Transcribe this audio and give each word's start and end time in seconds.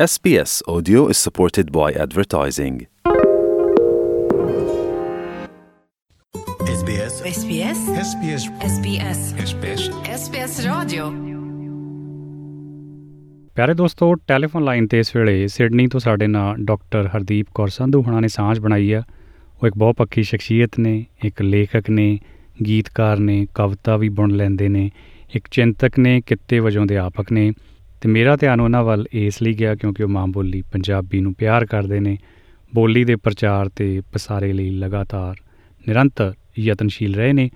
SBS 0.00 0.52
Audio 0.74 1.00
is 1.08 1.18
supported 1.18 1.66
by 1.66 1.88
advertising. 1.92 2.76
SBS 6.66 7.14
SBS 7.28 7.80
SBS 8.00 8.44
SBS 8.68 9.20
SBS 9.44 9.82
SBS 10.14 10.54
Radio. 10.64 11.04
ਪਿਆਰੇ 13.54 13.74
ਦੋਸਤੋ 13.74 14.14
telephone 14.14 14.64
line 14.64 14.86
ਤੇ 14.86 14.98
ਇਸ 14.98 15.16
ਵੇਲੇ 15.16 15.48
ਸਿਡਨੀ 15.48 15.86
ਤੋਂ 15.86 16.00
ਸਾਡੇ 16.00 16.26
ਨਾਲ 16.26 16.56
ਡਾਕਟਰ 16.56 17.08
ਹਰਦੀਪ 17.16 17.46
ਕੌਰ 17.54 17.68
ਸੰਧੂ 17.68 18.02
ਹੁਣਾਂ 18.02 18.20
ਨੇ 18.20 18.28
ਸਾਂਝ 18.28 18.58
ਬਣਾਈ 18.58 18.92
ਆ। 18.92 19.02
ਉਹ 19.62 19.66
ਇੱਕ 19.66 19.78
ਬਹੁਤ 19.78 19.96
ਪੱਕੀ 19.96 20.22
ਸ਼ਖਸੀਅਤ 20.22 20.78
ਨੇ 20.78 21.06
ਇੱਕ 21.24 21.42
ਲੇਖਕ 21.42 21.90
ਨੇ 21.90 22.18
ਗੀਤਕਾਰ 22.66 23.18
ਨੇ 23.18 23.46
ਕਵਿਤਾ 23.54 23.96
ਵੀ 23.96 24.08
ਬੁਣ 24.08 24.30
ਲੈਂਦੇ 24.30 24.68
ਨੇ 24.68 24.90
ਇੱਕ 25.34 25.48
ਚਿੰਤਕ 25.50 25.98
ਨੇ 25.98 26.20
ਕਿੱਤੇ 26.20 26.58
ਵਜੋਂ 26.58 26.86
ਦੇ 26.86 26.96
ਆਪਕ 26.96 27.32
ਨੇ। 27.32 27.52
ਤੇ 28.02 28.08
ਮੇਰਾ 28.08 28.36
ਧਿਆਨ 28.36 28.60
ਉਹਨਾਂ 28.60 28.82
ਵੱਲ 28.84 29.04
ਇਸ 29.12 29.42
ਲਈ 29.42 29.52
ਗਿਆ 29.54 29.74
ਕਿਉਂਕਿ 29.74 30.02
ਉਹ 30.02 30.08
ਮਾਂ 30.08 30.26
ਬੋਲੀ 30.26 30.62
ਪੰਜਾਬੀ 30.62 31.20
ਨੂੰ 31.20 31.34
ਪਿਆਰ 31.34 31.66
ਕਰਦੇ 31.66 32.00
ਨੇ, 32.00 32.16
ਬੋਲੀ 32.74 33.04
ਦੇ 33.04 33.16
ਪ੍ਰਚਾਰ 33.16 33.68
ਤੇ 33.68 34.00
ਪਸਾਰੇ 34.12 34.52
ਲਈ 34.52 34.70
ਲਗਾਤਾਰ 34.70 35.36
ਨਿਰੰਤਰ 35.86 36.32
ਯਤਨਸ਼ੀਲ 36.58 37.14
ਰਹੇ 37.14 37.32
ਨੇ 37.32 37.50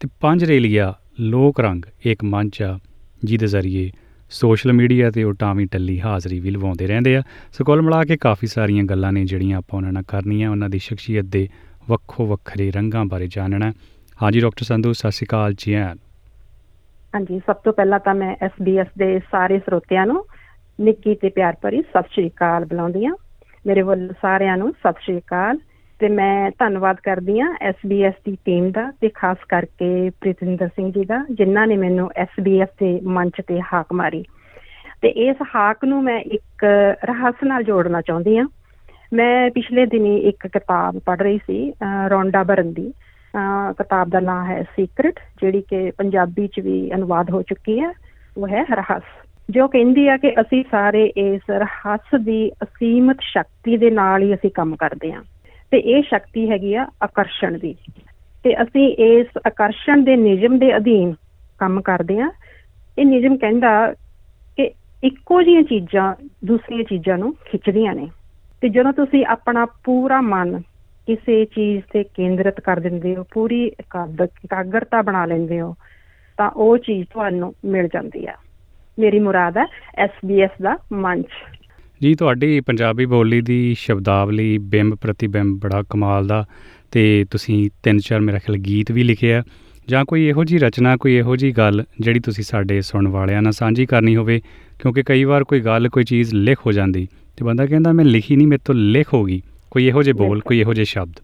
ਤੇ 0.00 0.08
ਪੰਜ 0.20 0.44
ਰੇਲੀਆ, 0.44 0.92
ਲੋਕ 1.20 1.60
ਰੰਗ, 1.60 1.82
ਇੱਕ 2.04 2.24
ਮੰਚ 2.24 2.62
ਆ 2.62 2.78
ਜਿਹਦੇ 3.24 3.46
ਜ਼ਰੀਏ 3.46 3.90
ਸੋਸ਼ਲ 4.30 4.72
ਮੀਡੀਆ 4.72 5.10
ਤੇ 5.10 5.24
ਉਹ 5.24 5.32
ਟਾਵੀਂ 5.32 5.66
ਟੱਲੀ 5.66 6.00
ਹਾਜ਼ਰੀ 6.00 6.40
ਵੀ 6.40 6.50
ਲਵਾਉਂਦੇ 6.50 6.86
ਰਹਿੰਦੇ 6.86 7.16
ਆ। 7.16 7.22
ਸੋ 7.52 7.64
ਕੁੱਲ 7.64 7.82
ਮਿਲਾ 7.82 8.04
ਕੇ 8.04 8.16
ਕਾਫੀ 8.16 8.46
ਸਾਰੀਆਂ 8.46 8.84
ਗੱਲਾਂ 8.84 9.12
ਨੇ 9.12 9.24
ਜਿਹੜੀਆਂ 9.24 9.58
ਆਪਾਂ 9.58 9.76
ਉਹਨਾਂ 9.76 9.92
ਨਾਲ 9.92 10.02
ਕਰਨੀਆਂ, 10.08 10.50
ਉਹਨਾਂ 10.50 10.68
ਦੀ 10.68 10.78
ਸ਼ਖਸੀਅਤ 10.78 11.24
ਦੇ 11.24 11.48
ਵੱਖੋ 11.88 12.26
ਵੱਖਰੇ 12.26 12.70
ਰੰਗਾਂ 12.70 13.04
ਬਾਰੇ 13.04 13.28
ਜਾਣਨਾ 13.30 13.72
ਹਾਂਜੀ, 14.22 14.40
ਡਾਕਟਰ 14.40 14.64
ਸੰਧੂ, 14.64 14.92
ਸਤਿ 14.92 15.10
ਸ਼੍ਰੀ 15.10 15.26
ਅਕਾਲ 15.26 15.54
ਜੀ 15.58 15.72
ਆਇਆਂ 15.72 15.94
ਹਾਂਜੀ, 17.16 17.40
ਸਭ 17.46 17.56
ਤੋਂ 17.56 17.72
ਪਹਿਲਾਂ 17.72 17.98
ਤਾਂ 17.98 18.14
ਮੈਂ 18.14 18.36
SBS 18.46 18.88
ਦੇ 18.98 19.18
ਸਾਰੇ 19.18 19.58
ਸਰੋਤਿਆਂ 19.58 20.06
ਨੂੰ 20.06 20.24
ਨਿੱਕੀ 20.80 21.14
ਤੇ 21.14 21.28
ਪਿਆਰ 21.28 21.56
ਭਰੀ 21.62 21.82
ਸਤਿ 21.82 22.02
ਸ਼੍ਰੀ 22.02 22.28
ਅਕਾਲ 22.28 22.64
ਬੁਲਾਉਂਦੀ 22.64 23.06
ਹਾਂ। 23.06 23.16
ਮੇਰੇ 23.66 23.82
ਵੱਲ 23.82 24.12
ਸਾਰਿਆਂ 24.22 24.56
ਨੂੰ 24.56 24.72
ਸਤਿ 24.72 24.94
ਸ਼੍ਰੀ 25.00 25.18
ਅਕਾਲ 25.18 25.58
ਤੇ 25.98 26.08
ਮੈਂ 26.08 26.50
ਧੰਨਵਾਦ 26.58 26.96
ਕਰਦੀ 26.96 27.40
ਹਾਂ 27.40 27.56
SBS 27.70 28.14
ਦੀ 28.24 28.38
ਟੀਮ 28.44 28.70
ਦਾ 28.70 28.92
ਤੇ 29.00 29.08
ਖਾਸ 29.08 29.36
ਕਰਕੇ 29.48 30.10
ਪ੍ਰੀਤਿੰਦਰ 30.10 30.68
ਸਿੰਘ 30.68 30.92
ਜੀ 30.92 31.04
ਦਾ, 31.04 31.24
ਜਿਨ੍ਹਾਂ 31.30 31.66
ਨੇ 31.66 31.76
ਮੈਨੂੰ 31.76 32.10
SBS 32.22 32.66
ਦੇ 32.66 33.00
ਮੰਚ 33.00 33.32
ਤੇ 33.46 33.60
ਹਾਕ 33.60 33.86
ਮਾਰੀ। 33.92 34.24
ਤੇ 35.02 35.08
ਇਸ 35.08 35.36
ਹਾਕ 35.54 35.84
ਨੂੰ 35.84 36.04
ਮੈਂ 36.04 36.20
ਇੱਕ 36.20 36.64
ਰਹੱਸ 37.04 37.34
ਨਾਲ 37.44 37.62
ਜੋੜਨਾ 37.62 38.00
ਚਾਹੁੰਦੀ 38.00 38.38
ਹਾਂ। 38.38 38.48
ਮੈਂ 39.12 39.50
ਪਿਛਲੇ 39.50 39.86
ਦਿਨੀ 39.86 40.16
ਇੱਕ 40.16 40.46
ਕਿਤਾਬ 40.46 40.98
ਪੜ੍ਹ 41.06 41.22
ਰਹੀ 41.22 41.38
ਸੀ, 41.38 41.70
ਅਹ 41.70 42.08
ਰੌਂਡਾ 42.08 42.42
ਬਰਨ 42.42 42.72
ਦੀ। 42.72 42.90
ਅਹ 42.90 43.05
ਕਿਤਾਬ 43.72 44.08
ਦਾ 44.08 44.20
ਨਾਮ 44.20 44.46
ਹੈ 44.46 44.62
ਸੀਕ੍ਰੇਟ 44.62 45.20
ਜਿਹੜੀ 45.40 45.60
ਕਿ 45.60 45.90
ਪੰਜਾਬੀ 45.90 46.46
ਚ 46.46 46.60
ਵੀ 46.60 46.94
ਅਨੁਵਾਦ 46.94 47.30
ਹੋ 47.30 47.42
ਚੁੱਕੀ 47.42 47.80
ਹੈ, 47.80 47.92
ਉਹ 48.36 48.48
ਹੈ 48.48 48.62
ਰਹੱਸ। 48.62 49.02
ਜੋ 49.50 49.68
ਕਹਿੰਦੀ 49.68 50.08
ਆ 50.08 50.16
ਕਿ 50.16 50.40
ਅਸੀਂ 50.40 50.64
ਸਾਰੇ 50.70 51.12
ਇਸ 51.16 51.42
ਰਹੱਸ 51.50 52.20
ਦੀ 52.20 52.50
ਅਸੀਮਤ 52.62 53.16
ਸ਼ਕਤੀ 53.20 53.76
ਦੇ 53.76 53.90
ਨਾਲ 53.90 54.22
ਹੀ 54.22 54.34
ਅਸੀਂ 54.34 54.50
ਕੰਮ 54.50 54.76
ਕਰਦੇ 54.76 55.12
ਹਾਂ। 55.12 55.22
ਤੇ 55.70 55.78
ਇਹ 55.78 56.02
ਸ਼ਕਤੀ 56.02 56.50
ਹੈਗੀ 56.50 56.74
ਆ 56.74 56.86
ਆਕਰਸ਼ਣ 57.02 57.58
ਦੀ। 57.58 57.74
ਤੇ 58.44 58.62
ਅਸੀਂ 58.62 58.96
ਇਸ 58.96 59.26
ਆਕਰਸ਼ਣ 59.46 60.02
ਦੇ 60.02 60.16
ਨਿਯਮ 60.16 60.58
ਦੇ 60.58 60.76
ਅਧੀਨ 60.76 61.14
ਕੰਮ 61.58 61.80
ਕਰਦੇ 61.80 62.20
ਹਾਂ। 62.20 62.30
ਇਹ 62.98 63.06
ਨਿਯਮ 63.06 63.36
ਕਹਿੰਦਾ 63.36 63.92
ਕਿ 64.56 64.70
ਇੱਕੋ 65.04 65.42
ਜਿਹੀਆਂ 65.42 65.62
ਚੀਜ਼ਾਂ 65.62 66.14
ਦੂਸਰੀਆਂ 66.44 66.84
ਚੀਜ਼ਾਂ 66.84 67.18
ਨੂੰ 67.18 67.34
ਖਿੱਚਦੀਆਂ 67.34 67.94
ਨੇ। 67.94 68.08
ਤੇ 68.60 68.68
ਜਦੋਂ 68.68 68.92
ਤੁਸੀਂ 68.92 69.26
ਆਪਣਾ 69.26 69.66
ਪੂਰਾ 69.84 70.20
ਮਨ 70.20 70.62
ਕਿਸੇ 71.06 71.44
ਚੀਜ਼ 71.44 71.82
ਤੇ 71.92 72.04
ਕੇਂਦਰਿਤ 72.04 72.60
ਕਰ 72.60 72.80
ਦਿੰਦੇ 72.80 73.16
ਹੋ, 73.16 73.26
ਪੂਰੀ 73.30 73.66
ਇਕਾਦ- 73.66 74.28
ਇਕਾਗਰਤਾ 74.44 75.02
ਬਣਾ 75.02 75.26
ਲੈਂਦੇ 75.26 75.60
ਹੋ, 75.60 75.76
ਤਾਂ 76.36 76.50
ਉਹ 76.50 76.78
ਚੀਜ਼ 76.78 77.06
ਤੁਹਾਨੂੰ 77.12 77.54
ਮਿਲ 77.64 77.86
ਜਾਂਦੀ 77.86 78.26
ਆ 78.26 78.32
ਮੇਰੀ 78.98 79.18
ਮੁਰਾਦ 79.18 79.56
ਹੈ 79.56 79.64
SBS 80.04 80.50
ਦਾ 80.62 80.78
ਮੰਚ। 80.92 81.26
ਜੀ, 82.02 82.14
ਤੁਹਾਡੀ 82.14 82.60
ਪੰਜਾਬੀ 82.60 83.06
ਬੋਲੀ 83.06 83.40
ਦੀ 83.40 83.74
ਸ਼ਬਦਾਵਲੀ 83.78 84.58
ਬਿੰਬ 84.58 84.94
ਪ੍ਰਤੀਬਿੰਬ 84.94 85.60
ਬੜਾ 85.60 85.82
ਕਮਾਲ 85.90 86.26
ਦਾ 86.26 86.44
ਤੇ 86.90 87.24
ਤੁਸੀਂ 87.30 87.70
ਤਿੰਨ 87.82 87.98
ਚਾਰ 87.98 88.20
ਮੇਰਾ 88.20 88.38
ਖਿਆਲ 88.38 88.56
ਗੀਤ 88.56 88.92
ਵੀ 88.92 89.02
ਲਿਖੇ 89.02 89.34
ਆ। 89.34 89.42
ਜਾਂ 89.88 90.04
ਕੋਈ 90.04 90.26
ਇਹੋ 90.26 90.44
ਜੀ 90.44 90.58
ਰਚਨਾ, 90.58 90.96
ਕੋਈ 90.96 91.14
ਇਹੋ 91.14 91.36
ਜੀ 91.36 91.52
ਗੱਲ 91.52 91.84
ਜਿਹੜੀ 92.00 92.20
ਤੁਸੀਂ 92.20 92.44
ਸਾਡੇ 92.44 92.80
ਸੁਣਨ 92.80 93.08
ਵਾਲਿਆਂ 93.08 93.42
ਨਾਲ 93.42 93.52
ਸਾਂਝੀ 93.52 93.86
ਕਰਨੀ 93.86 94.16
ਹੋਵੇ, 94.16 94.40
ਕਿਉਂਕਿ 94.78 95.02
ਕਈ 95.02 95.24
ਵਾਰ 95.24 95.44
ਕੋਈ 95.44 95.60
ਗੱਲ, 95.60 95.88
ਕੋਈ 95.88 96.04
ਚੀਜ਼ 96.04 96.34
ਲਿਖ 96.34 96.58
ਹੋ 96.66 96.72
ਜਾਂਦੀ 96.72 97.08
ਤੇ 97.36 97.44
ਬੰਦਾ 97.44 97.66
ਕਹਿੰਦਾ, 97.66 97.92
ਮੈਂ 97.92 98.04
ਲਿਖੀ 98.04 98.36
ਨਹੀਂ, 98.36 98.46
ਮੇਰੇ 98.46 98.62
ਤੋਂ 98.64 98.74
ਲਿਖ 98.74 99.14
ਹੋ 99.14 99.24
ਗਈ। 99.24 99.42
ਕੋਈ 99.76 99.86
ਇਹੋ 99.86 100.02
ਜਿਹੇ 100.02 100.14
ਬੋਲ। 100.16 100.40
ਕੋਈ 100.40 100.58
ਇਹੋ 100.60 100.74
ਜਿਹੇ 100.74 100.84
ਸ਼ਬਦ? 100.84 101.18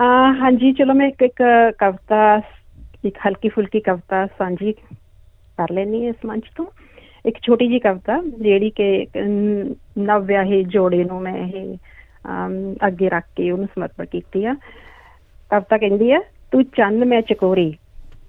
ਆ 0.00 0.06
ਹਾਂਜੀ 0.38 0.72
ਚਲੋ 0.72 0.94
ਮੈਂ 0.94 1.06
ਇੱਕ 1.08 1.22
ਇੱਕ 1.22 1.42
ਕਵਿਤਾ 1.78 2.40
ਇੱਕ 3.04 3.18
ਹਲਕੀ 3.26 3.48
ਫੁਲਕੀ 3.48 3.80
ਕਵਿਤਾ 3.80 4.26
ਸਾਂਝੀ 4.38 4.72
ਕਰ 4.72 5.72
ਲੈਣੀ 5.72 6.06
ਇਸ 6.06 6.24
ਮੰਚ 6.26 6.46
ਤੋਂ। 6.56 6.66
ਇੱਕ 7.26 7.38
ਛੋਟੀ 7.42 7.68
ਜੀ 7.68 7.78
ਕਵਿਤਾ 7.78 8.16
ਜਿਹੜੀ 8.40 8.70
ਕਿ 8.70 8.88
ਨਵ 9.98 10.24
ਵਿਆਹੇ 10.24 10.62
ਜੋੜੇ 10.74 11.02
ਨੂੰ 11.04 11.20
ਮੈਂ 11.22 11.36
ਇਹ 11.36 11.76
ਅੱਗੇ 12.86 13.08
ਰੱਖ 13.08 13.24
ਕੇ 13.36 13.50
ਉਹਨੂੰ 13.50 13.66
ਸਮਰਪਿਤ 13.66 14.08
ਕੀਤੀ 14.10 14.44
ਆ। 14.44 14.54
ਕਵਿਤਾ 15.50 15.78
ਕਹਿੰਦੀ 15.78 16.10
ਆ 16.12 16.20
ਤੂੰ 16.52 16.64
ਚੰਨ 16.76 17.04
ਮੈਂ 17.04 17.22
ਚਕੋਰੀ 17.22 17.72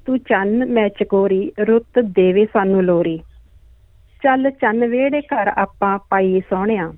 ਤੂੰ 0.06 0.20
ਚੰਨ 0.20 0.66
ਮੈਂ 0.66 0.88
ਚਕੋਰੀ 1.00 1.42
ਰੁੱਤ 1.68 2.00
ਦੇਵੇ 2.16 2.46
ਸਾਨੂੰ 2.54 2.84
ਲੋਰੀ। 2.84 3.18
ਚੱਲ 4.24 4.50
ਚੰਨ 4.52 4.88
ਵਿਹੜੇ 4.88 5.22
ਘਰ 5.34 5.52
ਆਪਾਂ 5.58 5.98
ਪਾਈਏ 6.10 6.40
ਸੋਹਣਿਆ 6.50 6.92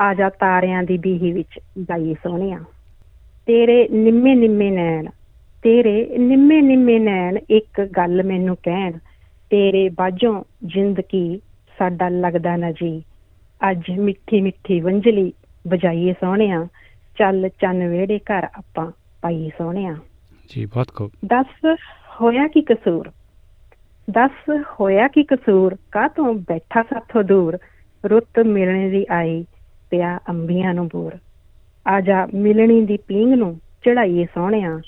ਆ 0.00 0.14
ਜਾ 0.14 0.28
ਤਾਰਿਆਂ 0.28 0.82
ਦੀ 0.82 0.98
ਬੀਹੀ 0.98 1.32
ਵਿੱਚ 1.32 1.58
ਗਾਈਏ 1.90 2.14
ਸੋਹਣਿਆ। 2.14 2.58
ਤੇਰੇ 3.46 3.88
ਨਿੰਮੇ 3.88 4.34
ਨਿੰਮੇ 4.34 4.70
ਨੈਣ 4.70 5.06
ਤੇਰੇ 5.62 6.18
ਨਿੰਮੇ 6.18 6.60
ਨਿੰਮੇ 6.60 6.98
ਨੈਣ 6.98 7.38
ਇੱਕ 7.50 7.80
ਗੱਲ 7.80 8.22
ਮੈਨੂੰ 8.22 8.56
ਕਹਿਣ 8.56 8.92
ਤੇਰੇ 9.50 9.88
ਬਾਝੋਂ 9.88 10.44
ਜ਼ਿੰਦਗੀ 10.66 11.40
ਸਾਡਾ 11.78 12.08
ਲੱਗਦਾ 12.08 12.56
ਨਾ 12.56 12.72
ਜੀ। 12.72 13.02
ਅੱਜ 13.70 13.90
ਮਿੱਠੀ 13.90 14.40
ਮਿੱਠੀ 14.40 14.80
ਵੰਜਲੀ 14.80 15.32
ਵਜਾਈਏ 15.68 16.12
ਸੋਹਣਿਆ 16.12 16.66
ਚੱਲ 17.18 17.48
ਚੰਨ 17.48 17.88
ਵਿਹੜੇ 17.88 18.18
ਘਰ 18.18 18.48
ਆਪਾਂ 18.54 18.92
ਪਾਈਏ 19.22 19.50
ਸੋਹਣਿਆ। 19.58 19.96
ਜੀ 20.48 20.66
ਬਹੁਤ 20.66 20.88
ਖੂਬ। 20.94 21.10
ਦੱਸ 21.24 21.78
ਹੋਇਆ 22.20 22.48
ਕੀ 22.48 22.62
ਕਸੂਰ? 22.62 23.10
ਦੱਸ 24.10 24.64
ਹੋਇਆ 24.80 25.08
ਕੀ 25.08 25.22
ਕਸੂਰ? 25.22 25.76
ਕਾਹਤੋਂ 25.92 26.34
ਬੈਠਾ 26.34 26.82
ਸਾਥੋਂ 26.82 27.24
ਦੂਰ? 27.24 27.58
ਰੁੱਤ 28.10 28.38
ਮਿਲਣੇ 28.38 28.90
ਦੀ 28.90 29.06
ਆਈ 29.10 29.44
ਪਿਆ 29.90 30.18
ਅੰਬੀਆਂ 30.28 30.74
ਨੂੰ 30.74 30.88
ਬੂਰ। 30.88 31.12
ਆ 31.86 32.00
ਜਾ 32.00 32.28
ਮਿਲਣੀ 32.34 32.86
ਦੀ 32.86 32.96
ਪੀਂਗ 32.96 33.28
ਨੂੰ 33.28 33.56
ਚੜਾਈਏ 33.56 34.24
ਸੋਹਣਿਆ। 34.24 34.80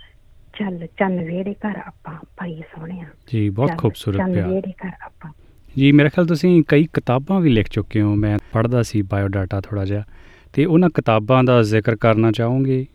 ਚੱਲ 0.59 0.87
ਚੰਨ 0.87 1.25
ਵਿਹੜੇ 1.25 1.55
ਘਰ 1.55 1.81
ਆਪਾਂ 1.87 2.15
ਪਾਈਏ 2.37 2.61
ਸੋਹਣਿਆ। 2.61 3.05
ਜੀ 3.33 3.51
ਬਹੁਤ 3.51 3.71
ਖੂਬਸੂਰਤ 3.79 4.17
ਚੰਨ 4.19 4.33
ਪਿਆ 4.33 4.49
ਵਿਹੜੇ 4.49 4.71
ਘਰ 4.71 4.93
ਆਪਾਂ। 5.03 5.33
ਜੀ 5.77 5.93
ਮੇਰੇ 5.93 6.09
ਖਿਆਲ 6.09 6.27
ਤੁਸੀਂ 6.27 6.63
ਕਈ 6.69 6.87
ਕਿਤਾਬਾਂ 6.93 7.41
ਵੀ 7.41 7.51
ਲਿਖ 7.51 7.69
ਚੁੱਕੇ 7.71 8.01
ਹੋ। 8.01 8.15
ਮੈਂ 8.15 8.39
ਪੜ੍ਹਦਾ 8.53 8.83
ਸੀ 8.83 9.03
ਬਾਇਓ 9.03 9.29
ਡਾਟਾ 9.29 9.61
ਥੋੜਾ 9.61 9.85
ਜਿਹਾ। 9.85 10.05
ਤੇ 10.53 10.65
ਉਹਨਾਂ 10.65 10.91
ਕਿਤਾਬਾਂ 10.95 11.45
ਦਾ 11.45 11.63
ਜ਼ਿਕਰ 11.63 11.97
ਕਰਨਾ 11.97 12.33
ਚਾਹੋਗੇ? 12.33 12.87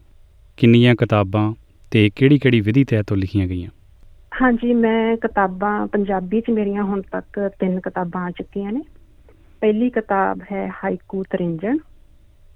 ਕਿੰਨੀਆਂ 0.58 0.96
ਕਿਤਾਬਾਂ 0.96 1.54
ਤੇ 1.92 2.10
ਕਿਹੜੀ-ਕਿਹੜੀ 2.16 2.62
ਵਿਧੀ 2.62 2.84
ਤਹਿਤ 2.84 3.14
ਲਿਖੀਆਂ 3.14 3.48
ਗਈਆਂ? 3.48 3.70
ਹਾਂਜੀ 4.42 4.74
ਮੈਂ 4.74 5.18
ਕਿਤਾਬਾਂ 5.18 5.88
ਪੰਜਾਬੀ 5.88 6.42
ਚ 6.42 6.50
ਮੇਰੀਆਂ 6.50 6.84
ਹੁਣ 6.84 7.02
ਤੱਕ 7.02 7.52
ਤਿੰਨ 7.60 7.80
ਕਿਤਾਬਾਂ 7.80 8.26
ਆ 8.26 8.32
ਚੁੱਕੀਆਂ 8.32 8.72
ਨੇ। 8.72 8.82
ਪਹਿਲੀ 9.62 9.90
ਕਿਤਾਬ 9.90 10.40
ਹੈ 10.52 10.72
ਹਾਈਕੂ 10.84 11.24
ਤਰਿੰਜਣ। 11.24 11.78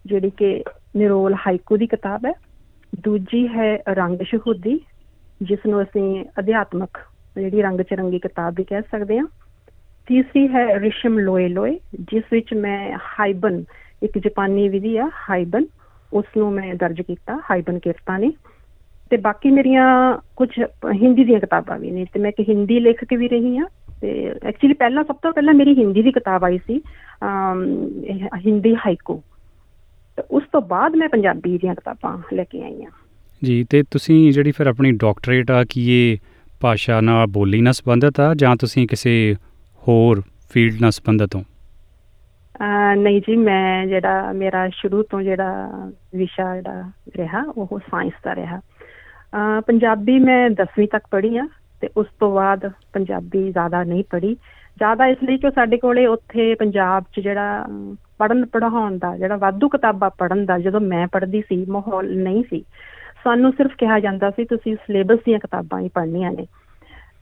ਜਿਹੜੀ 0.07 0.29
ਕਿ 0.29 0.63
ਨਿਰੋਲ 0.95 1.33
ਹਾਈਕੂ 1.33 1.77
ਦੀ 1.77 1.87
ਕਿਤਾਬ 1.87 2.25
ਹੈ। 2.25 2.31
ਦੂਜੀ 3.03 3.47
ਹੈ 3.47 3.75
ਰੰਗ 3.89 4.21
ਸ਼ਹੂਦੀ 4.23 4.79
ਜਿਸ 5.41 5.65
ਨੂੰ 5.67 5.81
ਅਸੀਂ 5.83 6.25
ਅਧਿਆਤਮਕ 6.39 6.97
ਜਿਹੜੀ 7.37 7.61
ਰੰਗ 7.61 7.81
ਚਰੰਗੀ 7.81 8.19
ਕਿਤਾਬ 8.19 8.53
ਵੀ 8.57 8.63
ਕਹਿ 8.63 8.81
ਸਕਦੇ 8.81 9.19
ਹਾਂ। 9.19 9.27
ਤੀਸਰੀ 10.07 10.47
ਹੈ 10.47 10.79
ਰਿਸ਼ਮ 10.79 11.19
ਲੋਏ 11.19 11.47
ਲੋਏ 11.47 11.79
ਜਿਸ 11.99 12.23
ਵਿੱਚ 12.31 12.53
ਮੈਂ 12.53 12.97
ਹਾਈਬਨ 13.19 13.63
ਇੱਕ 14.03 14.17
ਜਾਪਾਨੀ 14.17 14.69
ਵਿਧੀ 14.69 14.97
ਆ 14.97 15.09
ਹਾਈਬਨ 15.29 15.65
ਉਸ 16.13 16.25
ਨੂੰ 16.37 16.51
ਮੈਂ 16.53 16.75
ਦਰਜ 16.75 17.01
ਕੀਤਾ 17.01 17.37
ਹਾਈਬਨ 17.51 17.79
ਕਿਰਤਾਂ 17.79 18.19
ਨੇ 18.19 18.31
ਤੇ 19.11 19.17
ਬਾਕੀ 19.17 19.51
ਮੇਰੀਆਂ 19.51 19.87
ਕੁਝ 20.35 20.49
ਹਿੰਦੀ 20.93 21.23
ਦੀਆਂ 21.23 21.39
ਕਿਤਾਬਾਂ 21.39 21.79
ਵੀ 21.79 21.91
ਨੇ 21.91 22.05
ਤੇ 22.13 22.19
ਮੈਂ 22.19 22.31
ਇੱਕ 22.37 22.49
ਹਿੰਦੀ 22.49 22.79
ਲੇਖਕ 22.79 23.13
ਵੀ 23.13 23.27
ਰਹੀ 23.27 23.57
ਹਾਂ। 23.57 23.65
ਤੇ 24.01 24.31
ਐਕਚੁਅਲੀ 24.43 24.73
ਪਹਿਲਾਂ 24.73 25.03
ਸਭ 25.03 25.15
ਤੋਂ 25.21 25.31
ਪਹਿਲਾਂ 25.33 25.53
ਮੇਰੀ 25.53 25.73
ਹਿੰਦੀ 25.77 26.01
ਦੀ 26.01 26.11
ਕਿਤਾਬ 26.11 26.43
ਆਈ 26.45 26.57
ਸੀ 26.57 26.81
ਅਮ, 27.23 27.63
ਇਹ 28.03 28.27
ਹਿੰਦੀ 28.45 28.75
ਹਾਈਕੂ 28.75 29.21
ਤੇ 30.17 30.23
ਉਸ 30.31 30.43
ਤੋਂ 30.51 30.61
ਬਾਅਦ 30.61 30.95
ਮੈਂ 30.95 31.09
ਪੰਜਾਬੀ 31.09 31.57
ਦੀਆਂ 31.57 31.75
ਕਿਤਾਬਾਂ 31.75 32.17
ਲੈ 32.33 32.43
ਕੇ 32.43 32.63
ਆਈ 32.63 32.83
ਹਾਂ। 32.83 32.91
ਜੀ 33.43 33.63
ਤੇ 33.63 33.83
ਤੁਸੀਂ 33.91 34.31
ਜਿਹੜੀ 34.31 34.51
ਫਿਰ 34.51 34.67
ਆਪਣੀ 34.67 34.91
ਡਾਕਟਰੇਟ 34.91 35.51
ਆ 35.51 35.63
ਕੀ 35.69 35.89
ਇਹ 35.91 36.17
ਭਾਸ਼ਾ 36.61 37.01
ਨਾਲ 37.01 37.27
ਬੋਲੀ 37.27 37.61
ਨਾਲ 37.61 37.73
ਸੰਬੰਧਿਤ 37.73 38.19
ਆ 38.19 38.33
ਜਾਂ 38.35 38.55
ਤੁਸੀਂ 38.55 38.87
ਕਿਸੇ 38.87 39.35
ਹੋਰ 39.87 40.21
ਫੀਲਡ 40.49 40.81
ਨਾਲ 40.81 40.91
ਸੰਬੰਧਿਤ 40.91 41.35
ਹੋ? 41.35 41.43
ਨਹੀਂ 42.97 43.21
ਜੀ 43.21 43.35
ਮੈਂ 43.35 43.87
ਜਿਹੜਾ 43.87 44.31
ਮੇਰਾ 44.31 44.69
ਸ਼ੁਰੂ 44.69 45.03
ਤੋਂ 45.03 45.21
ਜਿਹੜਾ 45.21 45.69
ਵਿਸ਼ਾ 46.15 46.55
ਜਿਹੜਾ 46.55 46.91
ਰਿਹਾ 47.17 47.43
ਉਹ 47.57 47.79
ਸਾਇੰਸ 47.79 48.13
ਦਾ 48.23 48.35
ਰਿਹਾ। 48.35 48.61
ਪੰਜਾਬੀ 49.67 50.19
ਮੈਂ 50.19 50.49
10ਵੀਂ 50.49 50.87
ਤੱਕ 50.87 51.03
ਪੜ੍ਹੀ 51.11 51.37
ਆ 51.37 51.47
ਤੇ 51.81 51.89
ਉਸ 51.97 52.07
ਤੋਂ 52.19 52.33
ਬਾਅਦ 52.35 52.71
ਪੰਜਾਬੀ 52.93 53.51
ਜ਼ਿਆਦਾ 53.51 53.83
ਨਹੀਂ 53.83 54.03
ਪੜ੍ਹੀ। 54.09 54.33
ਜ਼ਿਆਦਾ 54.77 55.07
ਇਸ 55.07 55.17
ਲਈ 55.23 55.37
ਕਿ 55.37 55.51
ਸਾਡੇ 55.51 55.77
ਕੋਲੇ 55.77 56.05
ਉੱਥੇ 56.05 56.55
ਪੰਜਾਬ 56.55 57.03
'ਚ 57.13 57.19
ਜਿਹੜਾ 57.19 57.65
ਪੜਨ 58.19 58.45
ਪੜਾਉਣ 58.45 58.97
ਦਾ, 58.97 59.17
ਜਿਹੜਾ 59.17 59.35
ਵਾਧੂ 59.35 59.69
ਕਿਤਾਬਾਂ 59.69 60.09
ਪੜਨ 60.17 60.45
ਦਾ, 60.45 60.59
ਜਦੋਂ 60.59 60.79
ਮੈਂ 60.79 61.07
ਪੜ੍ਹਦੀ 61.07 61.41
ਸੀ, 61.41 61.65
ਮਾਹੌਲ 61.69 62.17
ਨਹੀਂ 62.17 62.43
ਸੀ। 62.49 62.65
ਸਾਨੂੰ 63.23 63.51
ਸਿਰਫ 63.51 63.71
ਕਿਹਾ 63.77 63.99
ਜਾਂਦਾ 63.99 64.29
ਸੀ, 64.29 64.45
ਤੁਸੀਂ 64.45 64.75
ਸਿਲੇਬਸ 64.75 65.19
ਦੀਆਂ 65.25 65.39
ਕਿਤਾਬਾਂ 65.39 65.79
ਹੀ 65.79 65.89
ਪੜ੍ਹਨੀਆਂ 65.93 66.31
ਨੇ। 66.31 66.47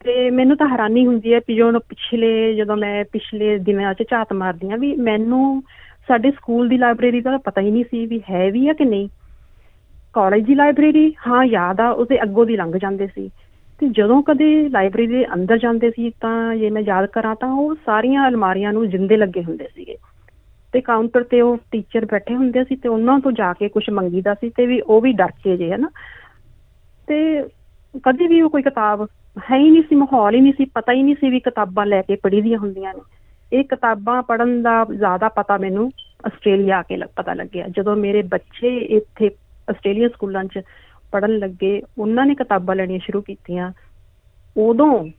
ਤੇ 0.03 0.29
ਮੈਨੂੰ 0.29 0.57
ਤਾਂ 0.57 0.67
ਹੈਰਾਨੀ 0.67 1.05
ਹੁੰਦੀ 1.05 1.33
ਹੈ 1.33 1.39
ਕਿ 1.39 1.55
ਜੋ 1.55 1.71
ਪਿਛਲੇ, 1.71 2.55
ਜਦੋਂ 2.55 2.77
ਮੈਂ 2.77 3.05
ਪਿਛਲੇ 3.11 3.57
ਦਿਨਾਂ 3.57 3.93
'ਚ 3.93 4.03
ਝਾਤ 4.11 4.33
ਮਾਰਦੀ 4.33 4.69
ਹਾਂ 4.69 4.77
ਵੀ 4.77 4.95
ਮੈਨੂੰ 4.95 5.63
ਸਾਡੇ 6.07 6.31
ਸਕੂਲ 6.31 6.69
ਦੀ 6.69 6.77
ਲਾਇਬ੍ਰੇਰੀ 6.77 7.21
ਦਾ 7.21 7.37
ਪਤਾ 7.37 7.61
ਹੀ 7.61 7.71
ਨਹੀਂ 7.71 7.83
ਸੀ 7.83 8.05
ਵੀ 8.05 8.21
ਹੈ 8.29 8.51
ਵੀ 8.51 8.67
ਆ 8.69 8.73
ਕਿ 8.73 8.85
ਨਹੀਂ। 8.85 9.09
ਕਾਲਜ 10.13 10.45
ਦੀ 10.45 10.55
ਲਾਇਬ੍ਰੇਰੀ, 10.55 11.13
ਹਾਂ, 11.27 11.45
ਯਾਦ 11.45 11.81
ਆ, 11.81 11.89
ਉਹਦੇ 11.89 12.23
ਅੱਗੋਂ 12.23 12.45
ਦੀ 12.45 12.57
ਲੰਘ 12.57 12.77
ਜਾਂਦੇ 12.77 13.07
ਸੀ। 13.07 13.29
ਤੇ 13.79 13.87
ਜਦੋਂ 13.87 14.23
ਕਦੇ 14.23 14.69
ਲਾਇਬ੍ਰੇਰੀ 14.69 15.07
ਦੇ 15.07 15.33
ਅੰਦਰ 15.33 15.57
ਜਾਂਦੇ 15.57 15.89
ਸੀ 15.89 16.09
ਤਾਂ 16.09 16.55
ਜੇ 16.55 16.69
ਮੈਂ 16.69 16.81
ਯਾਦ 16.81 17.05
ਕਰਾਂ 17.05 17.35
ਤਾਂ 17.35 17.49
ਉਹ 17.49 17.75
ਸਾਰੀਆਂ 17.75 18.27
ਅਲਮਾਰੀਆਂ 18.27 18.73
ਨੂੰ 18.73 18.89
ਜਿੰਦੇ 18.89 19.17
ਲੱਗੇ 19.17 19.43
ਹੁੰਦੇ 19.43 19.67
ਸੀਗੇ। 19.75 19.97
ਤੇ 20.75 20.81
ਕਾਊਂਟਰ 20.81 21.23
ਤੇ 21.23 21.41
ਉਹ 21.41 21.57
ਟੀਚਰ 21.71 22.05
ਬੈਠੇ 22.05 22.35
ਹੁੰਦੇ 22.35 22.63
ਸੀ 22.63 22.75
ਤੇ 22.75 22.89
ਉਹਨਾਂ 22.89 23.19
ਤੋਂ 23.19 23.31
ਜਾ 23.31 23.53
ਕੇ 23.53 23.69
ਕੁਝ 23.69 23.89
ਮੰਗੀਦਾ 23.89 24.33
ਸੀ 24.33 24.49
ਤੇ 24.49 24.65
ਵੀ 24.65 24.81
ਉਹ 24.81 25.01
ਵੀ 25.01 25.13
ਡਰ 25.13 25.31
ਕੇ 25.43 25.57
ਜੇ, 25.57 25.73
ਹਨਾ। 25.73 25.89
ਤੇ 27.07 27.43
ਕਦੇ 28.03 28.27
ਵੀ 28.27 28.41
ਉਹ 28.41 28.49
ਕੋਈ 28.49 28.61
ਕਿਤਾਬ 28.61 29.07
ਹੈ 29.51 29.57
ਹੀ 29.57 29.69
ਨਹੀਂ 29.69 29.83
ਸੀ, 29.83 29.95
ਮਾਹੌਲ 29.95 30.35
ਹੀ 30.35 30.41
ਨਹੀਂ 30.41 30.53
ਸੀ, 30.53 30.65
ਪਤਾ 30.65 30.91
ਹੀ 30.91 31.03
ਨਹੀਂ 31.03 31.15
ਸੀ 31.15 31.29
ਵੀ 31.29 31.39
ਕਿਤਾਬਾਂ 31.39 31.85
ਲੈ 31.85 32.01
ਕੇ 32.01 32.15
ਪੜ੍ਹੀ 32.15 32.41
ਦੀਆਂ 32.41 32.59
ਹੁੰਦੀਆਂ 32.59 32.93
ਨੇ। 32.93 33.01
ਇਹ 33.53 33.63
ਕਿਤਾਬਾਂ 33.63 34.23
ਪੜ੍ਹਨ 34.23 34.63
ਦਾ 34.63 34.85
ਜ਼ਿਆਦਾ 34.95 35.29
ਪਤਾ 35.29 35.57
ਮੈਨੂੰ 35.57 35.91
ਆਸਟ੍ਰੇਲੀਆ 36.25 36.79
ਆ 36.79 36.81
ਕੇ 36.81 36.97
ਲੱਗ- 36.97 37.13
ਪਤਾ 37.15 37.33
ਲੱਗਿਆ। 37.33 37.67
ਜਦੋਂ 37.67 37.95
ਮੇਰੇ 37.95 38.21
ਬੱਚੇ 38.21 38.77
ਇੱਥੇ 38.77 39.31
ਆਸਟ੍ਰੇਲੀਆ 39.69 40.07
ਸਕੂਲਾਂ 40.07 40.45
'ਚ 40.45 40.59
ਪੜ੍ਹਨ 41.11 41.37
ਲੱਗੇ, 41.37 41.81
ਉਹਨਾਂ 41.97 42.25
ਨੇ 42.25 42.35
ਕਿਤਾਬਾਂ 42.35 42.75
ਲੈਣੀਆਂ 42.75 42.99
ਸ਼ੁਰੂ 42.99 43.21
ਕੀਤੀਆਂ। 43.21 43.71
ਉਦੋਂ 44.57 45.09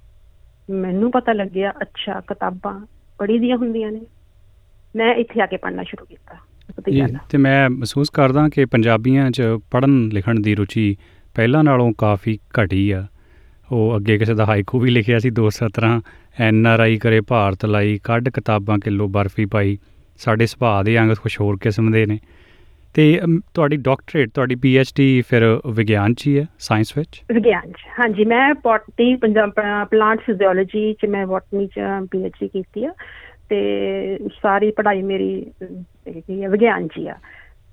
ਮੈਨੂੰ 0.71 1.11
ਪਤਾ 1.11 1.33
ਲੱਗਿਆ, 1.33 1.73
ਅੱਛਾ, 1.83 2.21
ਕਿਤਾਬਾਂ 2.21 2.87
ਪੜ੍ਹੀ 3.19 3.39
ਦੀਆਂ 3.39 3.57
ਹੁੰਦੀਆਂ 3.57 3.93
ਨੇ। 3.93 4.01
ਮੈਂ 4.97 5.15
ਇੱਥੇ 5.15 5.41
ਆ 5.41 5.47
ਕੇ 5.47 5.57
ਪੜ੍ਹਨਾ 5.57 5.83
ਸ਼ੁਰੂ 5.83 6.05
ਕੀਤਾ। 6.05 6.37
ਤੇ 7.31 7.39
ਮੈਂ 7.39 7.71
ਮਹਿਸੂਸ 7.71 8.11
ਕਰਦਾ 8.11 8.49
ਕਿ 8.49 8.65
ਪੰਜਾਬੀਆਂ 8.65 9.31
'ਚ 9.31 9.43
ਪੜ੍ਹਨ 9.71 10.11
ਲਿਖਣ 10.13 10.41
ਦੀ 10.41 10.55
ਰੁਚੀ 10.55 10.97
ਪਹਿਲਾਂ 11.35 11.65
ਨਾਲੋਂ 11.65 11.93
ਕਾਫੀ 11.99 12.39
ਘਟੀ 12.59 12.91
ਆ। 12.91 13.07
ਉਹ 13.73 13.97
ਅੱਗੇ 13.97 14.19
ਕਿਸੇ 14.19 14.35
ਦਾ 14.35 14.45
ਹਾਈਕੂ 14.45 14.79
ਵੀ 14.79 14.91
ਲਿਖਿਆ 14.91 15.19
ਸੀ 15.19 15.31
ਦੋ 15.31 15.51
ਸਤਰਾਂ 15.51 16.01
ਐਨ 16.41 16.67
ਆਰ 16.67 16.81
ਆਈ 16.81 16.97
ਕਰੇ 16.97 17.21
ਭਾਰਤ 17.21 17.67
ਲਈ 17.67 17.99
ਕੱਢ 18.05 18.29
ਕਿਤਾਬਾਂ 18.29 18.79
ਕਿਲੋ 18.79 19.09
ਬਰਫੀ 19.09 19.45
ਪਾਈ। 19.45 19.79
ਸਾਡੇ 20.19 20.47
ਸੁਭਾਅ 20.47 20.83
ਦੇ 20.83 20.99
ਅੰਗ 21.01 21.13
ਕੁਛ 21.13 21.41
ਹੋਰ 21.41 21.57
ਕਿਸਮ 21.61 21.93
ਦੇ 21.93 22.07
ਨੇ। 22.07 22.19
ਤੇ 22.95 23.21
ਤੁਹਾਡੀ 23.55 23.77
ਡਾਕਟਰੇਟ 23.77 24.31
ਤੁਹਾਡੀ 24.35 24.55
ਪੀ 24.55 24.77
ਐਚ 24.77 24.93
ਡੀ 24.97 25.23
ਫਿਰ 25.29 25.61
ਵਿਗਿਆਨ 25.71 26.15
'ਚ 26.15 26.27
ਹੀ 26.27 26.39
ਹੈ 26.39 26.47
ਸਾਇੰਸ 26.59 26.99
ਵਿੱਚ? 26.99 27.23
ਵਿਗਿਆਨ 27.35 27.73
ਚ 27.73 27.77
ਹਾਂਜੀ 28.01 28.25
ਮੈਂ 28.25 28.55
ਬੋਟਨੀ 28.55 29.17
ਪੰਜਾਬ 29.17 29.51
ਪਲਾਂਟ 29.91 30.21
ਫਿਜ਼ੀਓਲੋਜੀ 30.21 30.93
ਚ 30.93 31.07
ਮੈਂ 31.09 31.27
ਬੋਟਨੀ 31.27 31.67
ਚ 31.67 31.81
ਪੀਐਚਡੀ 32.11 32.49
ਕੀਤੀ 32.49 32.85
ਆ। 32.85 32.93
ਤੇ 33.49 34.19
ਸਾਰੀ 34.43 34.71
ਪੜ੍ਹਾਈ 34.71 35.03
ਮੇਰੀ 35.03 35.47
ਅਮ, 35.63 35.85
ਹੈਗੀ 36.09 36.45
ਆ 36.45 36.49
ਵਿਗਿਆਨ 36.49 36.89
ਚ 36.89 36.91
ਹੀ 36.99 37.09
ਆ। 37.09 37.15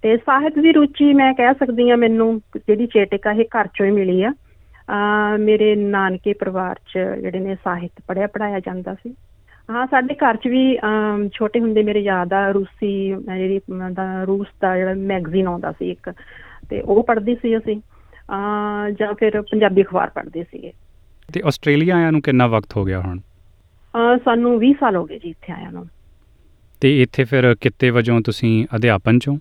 ਤੇ 0.02 0.18
ਸਾਹਿਤ 0.18 0.60
ਦੀ 0.60 0.72
ਰੁਚੀ 0.72 1.14
ਮੈਂ 1.14 1.34
ਕਹਿ 1.34 1.54
ਸਕਦੀ 1.54 1.90
ਆ 1.90 1.96
ਮੈਨੂੰ 1.96 2.42
ਜਿਹੜੀ 2.56 2.88
ਚੇਟਿਕਾ 2.88 3.32
ਇਹ 3.32 3.46
ਘਰ 3.46 3.68
ਚੋਂ 3.68 3.86
ਹੀ 3.86 3.92
ਮਿਲੀ 3.92 4.24
ਆ। 4.24 4.34
ਅਹ 4.90 5.38
ਮੇਰੇ 5.38 5.76
ਨਾਨਕੇ 5.76 6.34
ਪਰਿਵਾਰ 6.34 6.76
ਚ 6.76 7.22
ਜਿਹੜੇ 7.22 7.40
ਨੇ 7.40 7.56
ਸਾਹਿਤ 7.56 7.92
ਪੜ੍ਹਿਆ 8.08 8.28
ਪੜਾਇਆ 8.28 8.60
ਜਾਂਦਾ 8.60 8.94
ਸੀ। 8.94 9.16
ਹਾਂ 9.70 9.88
ਸਾਡੇ 9.88 10.14
ਘਰ 10.14 10.36
ਚ 10.36 10.48
ਵੀ 10.48 10.78
ਅਮ, 10.78 11.30
ਛੋਟੇ 11.34 11.60
ਹੁੰਦੇ 11.60 11.84
ਮੇਰੇ 11.84 12.00
ਯਾਦ 12.00 12.34
ਆ 12.34 12.52
ਰੂਸੀ 12.52 13.16
ਅਹ 13.16 13.38
ਜਿਹੜੀ 13.38 13.58
ਅਮ, 13.58 13.94
ਦਾ 13.94 14.24
ਰੂਸ 14.24 14.48
ਦਾ 14.62 14.78
ਜਿਹੜਾ 14.78 14.94
ਮੈਗਜ਼ੀਨ 14.94 15.48
ਆਉਂਦਾ 15.48 15.72
ਸੀ 15.72 15.92
ਇੱਕ 15.92 16.14
ਤੇ 16.70 16.82
ਉਹ 16.82 17.04
ਪੜ੍ਹਦੀ 17.04 17.36
ਸੀ 17.36 17.58
ਅਸੀਂ। 17.58 17.82
ਅਹ 18.30 18.90
ਜਾਂ 18.90 19.14
ਫਿਰ 19.14 19.42
ਪੰਜਾਬੀ 19.42 19.84
ਅਖਬਾਰ 19.84 20.10
ਪੜ੍ਹਦੇ 20.10 20.44
ਸੀਗੇ। 20.44 20.74
ਤੇ 21.34 21.42
ਆਸਟ੍ਰੇਲੀਆ 21.46 21.96
ਆਇਆਂ 21.96 22.12
ਨੂੰ 22.12 22.22
ਕਿੰਨਾ 22.22 22.48
ਵਕਤ 22.48 22.78
ਹੋ 22.78 22.84
ਗਿਆ 22.84 23.02
ਹੁਣ? 23.02 23.18
ਅਹ 23.18 23.33
ਸਾਨੂੰ 24.26 24.60
20 24.60 24.74
ਸਾਲ 24.74 24.96
ਹੋ 24.96 25.06
ਗਏ 25.06 25.20
ਜੀ 25.20 25.30
ਇੱਥੇ 25.30 25.54
ਆਇਆ 25.54 25.70
ਨੂੰ। 25.72 25.88
ਤੇ 26.82 27.02
ਇੱਥੇ 27.02 27.24
ਫਿਰ 27.24 27.56
ਕਿੱਤੇ 27.62 27.90
ਵਜੋਂ 27.90 28.22
ਤੁਸੀਂ 28.22 28.66
ਅਧਿਆਪਨ 28.76 29.18
'ਚੋਂ? 29.18 29.38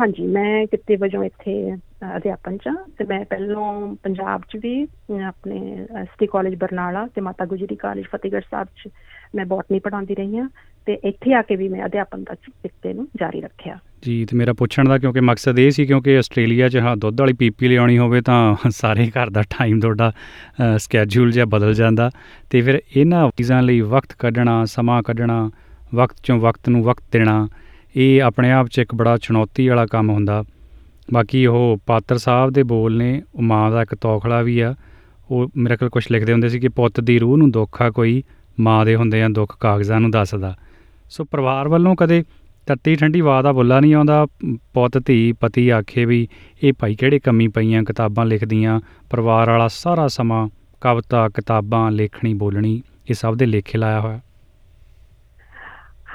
ਹਾਂਜੀ 0.00 0.26
ਮੈਂ 0.26 0.66
ਕਿਤੇ 0.66 0.96
ਵਜੋਂ 0.96 1.24
ਇੱਥੇ 1.24 1.76
ਅਧਿਆਪਨ 2.02 2.56
ਚ 2.56 2.68
ਹਾਂ 2.68 2.74
ਤੇ 2.98 3.04
ਮੈਂ 3.04 3.24
ਪਹਿਲੋਂ 3.24 3.96
ਪੰਜਾਬ 4.02 4.42
ਚ 4.50 4.56
ਵੀ 4.56 4.84
ਅਹ, 4.84 5.22
ਆਪਣੇ 5.22 5.86
ਐਸਟੀ 5.96 6.26
ਕਾਲਜ 6.26 6.54
ਬਰਨਾਲਾ 6.54 7.06
ਤੇ 7.06 7.20
ਮਾਤਾ 7.20 7.44
ਗੁਜਰੀ 7.44 7.76
ਕਾਲਜ 7.76 8.04
ਫਤਿਹਗੜ੍ਹ 8.12 8.44
ਸਾਹਿਬ 8.50 8.68
ਚ 8.76 8.88
ਮੈਂ 9.36 9.46
ਬੋਟਨੀ 9.46 9.78
ਪੜ੍ਹਾਉਂਦੀ 9.78 10.14
ਰਹੀ 10.14 10.38
ਹਾਂ 10.38 10.48
ਤੇ 10.86 10.98
ਇੱਥੇ 11.04 11.34
ਆ 11.34 11.42
ਕੇ 11.42 11.56
ਵੀ 11.56 11.68
ਮੈਂ 11.68 11.84
ਅਧਿਆਪਨ 11.86 12.22
ਦਾ 12.24 12.34
ਕਿੱਤੇ 12.34 12.92
ਨੂੰ 12.92 13.06
ਜਾਰੀ 13.16 13.40
ਰੱਖਿਆ। 13.40 13.78
ਜੀ 14.02 14.24
ਤੇ 14.24 14.36
ਮੇਰਾ 14.36 14.52
ਪੁੱਛਣ 14.52 14.88
ਦਾ 14.88 14.98
ਕਿਉਂਕਿ 14.98 15.20
ਮਕਸਦ 15.20 15.58
ਇਹ 15.58 15.70
ਸੀ 15.70 15.86
ਕਿਉਂਕਿ 15.86 16.16
ਆਸਟ੍ਰੇਲੀਆ 16.18 16.68
'ਚ 16.68 16.76
ਹਾਂ 16.76 16.96
ਦੁੱਧ 16.96 17.20
ਵਾਲੀ 17.20 17.32
ਪੀਪੀ 17.32 17.68
ਲਿਆਉਣੀ 17.68 17.98
ਹੋਵੇ 17.98 18.20
ਤਾਂ 18.20 18.56
ਸਾਰੇ 18.70 19.06
ਘਰ 19.10 19.30
ਦਾ 19.30 19.42
ਟਾਈਮ 19.50 19.80
ਤੁਹਾਡਾ 19.80 20.12
ਸਕੇਜੂਲ 20.78 21.30
ਜਿਹਾ 21.30 21.44
ਬਦਲ 21.46 21.74
ਜਾਂਦਾ 21.74 22.10
ਤੇ 22.50 22.60
ਫਿਰ 22.60 22.80
ਇਹਨਾਂ 22.96 23.28
ਚੀਜ਼ਾਂ 23.36 23.62
ਲਈ 23.62 23.80
ਵਕਤ 23.80 24.12
ਕੱਢਣਾ 24.18 24.64
ਸਮਾਂ 24.64 25.02
ਕੱਢਣਾ 25.02 25.50
ਵਕਤ 25.94 26.16
'ਚੋਂ 26.18 26.38
ਵਕਤ 26.38 26.68
ਨੂੰ 26.68 26.82
ਵਕਤ 26.82 27.02
ਦੇਣਾ 27.12 27.46
ਇਹ 27.96 28.22
ਆਪਣੇ 28.22 28.50
ਆਪ 28.52 28.68
'ਚ 28.68 28.78
ਇੱਕ 28.78 28.94
ਬੜਾ 28.94 29.16
ਚੁਣੌਤੀ 29.18 29.68
ਵਾਲਾ 29.68 29.86
ਕੰਮ 29.86 30.10
ਹੁੰਦਾ। 30.10 30.42
ਬਾਕੀ 31.14 31.46
ਉਹ 31.46 31.78
ਪਾਤਰ 31.86 32.18
ਸਾਹਿਬ 32.18 32.50
ਦੇ 32.50 32.62
ਬੋਲ 32.62 32.96
ਨੇ, 32.96 33.22
ਉਹ 33.34 33.42
ਮਾਂ 33.42 33.70
ਦਾ 33.70 33.82
ਇੱਕ 33.82 33.94
ਤੌਖਲਾ 33.94 34.42
ਵੀ 34.42 34.60
ਆ। 34.60 34.74
ਉਹ 35.30 35.50
ਮੇਰੇ 35.56 35.76
ਕੋਲ 35.76 35.88
ਕੁਝ 35.88 36.06
ਲਿਖਦੇ 36.10 36.32
ਹੁੰਦੇ 36.32 36.48
ਸੀ 36.48 36.60
ਕਿ 36.60 36.68
ਪੁੱਤ 36.68 37.00
ਦੀ 37.00 37.18
ਰੂਹ 37.18 37.38
ਨੂੰ 37.38 37.50
ਦੁੱਖ 37.50 37.82
ਆ, 37.82 37.90
ਕੋਈ 37.90 38.22
ਮਾਂ 38.60 38.86
ਦੇ 38.86 38.96
ਹੁੰਦੇ 38.96 39.22
ਆ 39.22 39.28
ਦੁੱਖ 39.28 39.58
ਕਾਗਜ਼ਾਂ 39.58 40.00
ਨੂੰ 40.00 40.10
ਦੱਸਦਾ। 40.10 40.56
ਸੋ 41.10 41.24
ਪਰਿਵਾਰ 41.24 41.68
ਵੱਲੋਂ 41.68 41.96
ਕਦੇ 41.96 42.24
ਤੱਤੀ 42.66 42.94
ਠੰਡੀ 42.94 43.20
ਆਵਾਜ਼ 43.20 43.44
ਦਾ 43.44 43.52
ਬੁੱਲਾ 43.52 43.80
ਨਹੀਂ 43.80 43.94
ਆਉਂਦਾ। 43.94 44.26
ਪੁੱਤ, 44.44 45.06
ਧੀ, 45.06 45.32
ਪਤੀ 45.32 45.68
ਆਖੇ 45.68 46.04
ਵੀ 46.04 46.28
ਇਹ 46.62 46.72
ਭਾਈ 46.78 46.94
ਕਿਹੜੇ 46.94 47.18
ਕਮੀ 47.18 47.48
ਪਈਆਂ, 47.48 47.82
ਕਿਤਾਬਾਂ 47.82 48.26
ਲਿਖਦੀਆਂ? 48.26 48.80
ਪਰਿਵਾਰ 49.10 49.50
ਵਾਲਾ 49.50 49.68
ਸਾਰਾ 49.68 50.08
ਸਮਾਂ 50.08 50.48
ਕਵਿਤਾ, 50.80 51.28
ਕਿਤਾਬਾਂ, 51.28 51.90
ਲੇਖਣੀ, 51.90 52.34
ਬੋਲਣੀ, 52.34 52.82
ਇਹ 53.10 53.14
ਸਭ 53.14 53.34
ਦੇ 53.34 53.46
ਲੇਖੇ 53.46 53.78
ਲਾਇਆ 53.78 54.00
ਹੋਇਆ। 54.00 54.20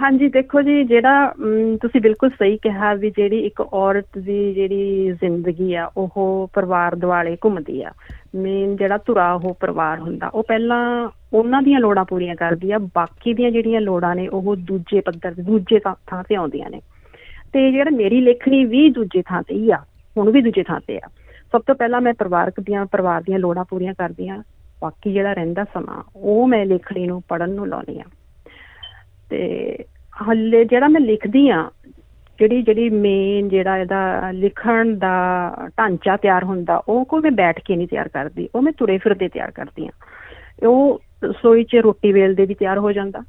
ਹਾਂਜੀ 0.02 0.28
ਦੇਖੋ 0.30 0.62
ਜੀ 0.62 0.84
ਜਿਹੜਾ 0.84 1.28
ਅਮ, 1.30 1.78
ਤੁਸੀਂ 1.78 2.02
ਬਿਲਕੁਲ 2.02 2.30
ਸਹੀ 2.30 2.58
ਕਿਹਾ 2.58 2.94
ਵੀ 2.94 3.10
ਜਿਹੜੀ 3.10 3.40
ਇੱਕ 3.40 3.62
ਔਰਤ 3.62 4.18
ਦੀ 4.18 4.54
ਜਿਹੜੀ 4.54 5.12
ਜ਼ਿੰਦਗੀ 5.12 5.74
ਆ 5.74 5.90
ਉਹ 5.98 6.50
ਪਰਿਵਾਰ 6.54 6.96
ਦੁਆਲੇ 6.96 7.38
ਘੁੰਮਦੀ 7.46 7.82
ਆ। 7.84 7.92
ਮੇਨ 8.36 8.76
ਜਿਹੜਾ 8.76 8.98
ਧੁਰਾ 8.98 9.34
ਉਹ 9.34 9.54
ਪਰਿਵਾਰ 9.60 10.00
ਹੁੰਦਾ। 10.00 10.28
ਉਹ 10.28 10.44
ਪਹਿਲਾਂ 10.44 11.10
ਉਹਨਾਂ 11.34 11.62
ਦੀਆਂ 11.62 11.80
ਲੋੜਾਂ 11.80 12.06
ਪੂਰੀਆਂ 12.06 12.36
ਕਰਦੀ 12.36 12.72
ਆ 12.72 12.78
ਬਾਕੀ 12.78 13.34
ਦੀਆਂ 13.34 13.52
ਜਿਹੜੀਆਂ 13.52 13.82
ਲੋੜਾਂ 13.82 14.16
ਨੇ 14.16 14.28
ਉਹ 14.28 14.56
ਦੂਜੇ 14.56 15.02
ਪੱਧਰ 15.02 15.34
ਤੇ 15.34 15.42
ਦੂਜੇ 15.42 15.80
ਥਾਂ 15.80 15.96
ਥਾਂ 16.08 16.24
ਤੇ 16.24 16.36
ਆਉਂਦੀਆਂ 16.36 16.70
ਨੇ। 16.70 16.82
ਤੇ 17.54 17.72
ਜਿਹੜਾ 17.72 17.90
ਮੇਰੀ 17.90 18.22
ਲੇਖਣੀ 18.22 18.66
ਵੀ 18.66 18.90
ਦੂਜੇ 18.90 19.22
ਥਾਂ 19.22 19.44
ਤੇ 19.44 19.56
ਹੀ 19.56 19.72
ਆ 19.72 19.78
ਹੁਣ 20.18 20.32
ਵੀ 20.32 20.42
ਦੂਜੇ 20.42 20.64
ਥਾਂ 20.64 20.80
ਤੇ 20.88 20.98
ਆ। 20.98 21.08
ਸਭ 21.52 21.62
ਤੋਂ 21.62 21.76
ਪਹਿਲਾਂ 21.76 22.02
ਮੈਂ 22.02 22.14
ਪਰਿਵਾਰਕ 22.14 22.60
ਦੀਆਂ 22.60 22.86
ਪਰਿਵਾਰ 22.86 23.22
ਦੀਆਂ 23.22 23.40
ਲੋੜਾਂ 23.40 23.66
ਪੂਰੀਆਂ 23.70 23.94
ਕਰਦੀ 23.94 24.30
ਆ। 24.30 24.44
ਬਾਕੀ 24.82 25.14
ਜਿਹੜਾ 25.14 25.34
ਰਹਿੰਦਾ 25.34 25.64
ਸਮਾਂ 25.64 26.04
ਉਹ 26.16 26.48
ਮੈਂ 26.48 26.66
ਲੇਖਣੀ 26.66 27.08
ਨੂੰ 27.08 27.22
ਪੜਨ 27.30 27.50
ਨੂੰ 27.50 27.68
ਲਾਉਣੀ 27.68 28.00
ਆ। 28.00 28.04
ਤੇ 29.30 29.76
ਹੱਲੇ 30.30 30.66
ਜਿਹੜਾ 30.66 30.88
ਮੈਂ 30.88 31.02
ਲਿਖਦੀ 31.02 31.50
ਆ 31.50 31.72
ਜਿਹੜੀ 32.40 32.62
ਜਿਹੜੀ 32.62 32.90
ਮੇਨ 32.90 33.50
ਜਿਹੜਾ 33.50 33.78
ਇਹਦਾ 33.78 34.32
ਲਿਖਣ 34.32 34.96
ਦਾ 34.96 35.12
ਢਾਂਚਾ 35.78 36.18
ਤਿਆਰ 36.18 36.44
ਹੁੰਦਾ 36.44 36.84
ਉਹ 36.88 37.06
ਕੋਈ 37.06 37.22
ਮੈਂ 37.22 37.32
ਬੈਠ 37.32 37.60
ਕੇ 37.66 37.76
ਨਹੀਂ 37.76 37.88
ਤਿਆਰ 37.88 38.08
ਕਰਦੀ। 38.08 38.50
ਉਹ 38.56 38.62
ਮੈਂ 38.62 38.72
ਤੁਰੇ 38.78 38.98
ਫਿਰਦੇ 38.98 39.28
ਤਿਆਰ 39.28 39.52
ਕਰਦੀ 39.52 39.88
ਆ। 39.88 39.90
ਉਹ 40.68 41.02
ਰਸੋਈ 41.24 41.64
'ਚ 41.64 41.76
ਰੋਟੀ 41.76 42.12
ਵੇਲਦੇ 42.12 42.46
ਵੀ 42.46 42.54
ਤਿਆਰ 42.54 42.78
ਹੋ 42.78 42.92
ਜਾਂਦਾ 42.92 43.20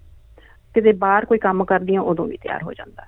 ਕਿਤੇ 0.75 0.93
ਬਾਹਰ 0.93 1.25
ਕੋਈ 1.25 1.39
ਕੰਮ 1.39 1.65
ਕਰਦੀ 1.65 1.95
ਆ 1.95 2.01
ਉਦੋਂ 2.01 2.27
ਵੀ 2.27 2.37
ਤਿਆਰ 2.37 2.63
ਹੋ 2.63 2.73
ਜਾਂਦਾ। 2.73 3.03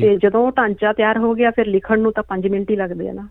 ਤੇ 0.00 0.16
ਜਦੋਂ 0.16 0.52
ਢਾਂਚਾ 0.58 0.92
ਤਿਆਰ 0.92 1.18
ਹੋ 1.18 1.34
ਗਿਆ 1.34 1.50
ਫਿਰ 1.50 1.66
ਲਿਖਣ 1.66 2.00
ਨੂੰ 2.00 2.12
ਤਾਂ 2.12 2.22
5 2.28 2.50
ਮਿੰਟ 2.50 2.70
ਹੀ 2.70 2.76
ਲੱਗਦੇ 2.76 3.08
ਆ 3.08 3.12
ਨਾ। 3.12 3.28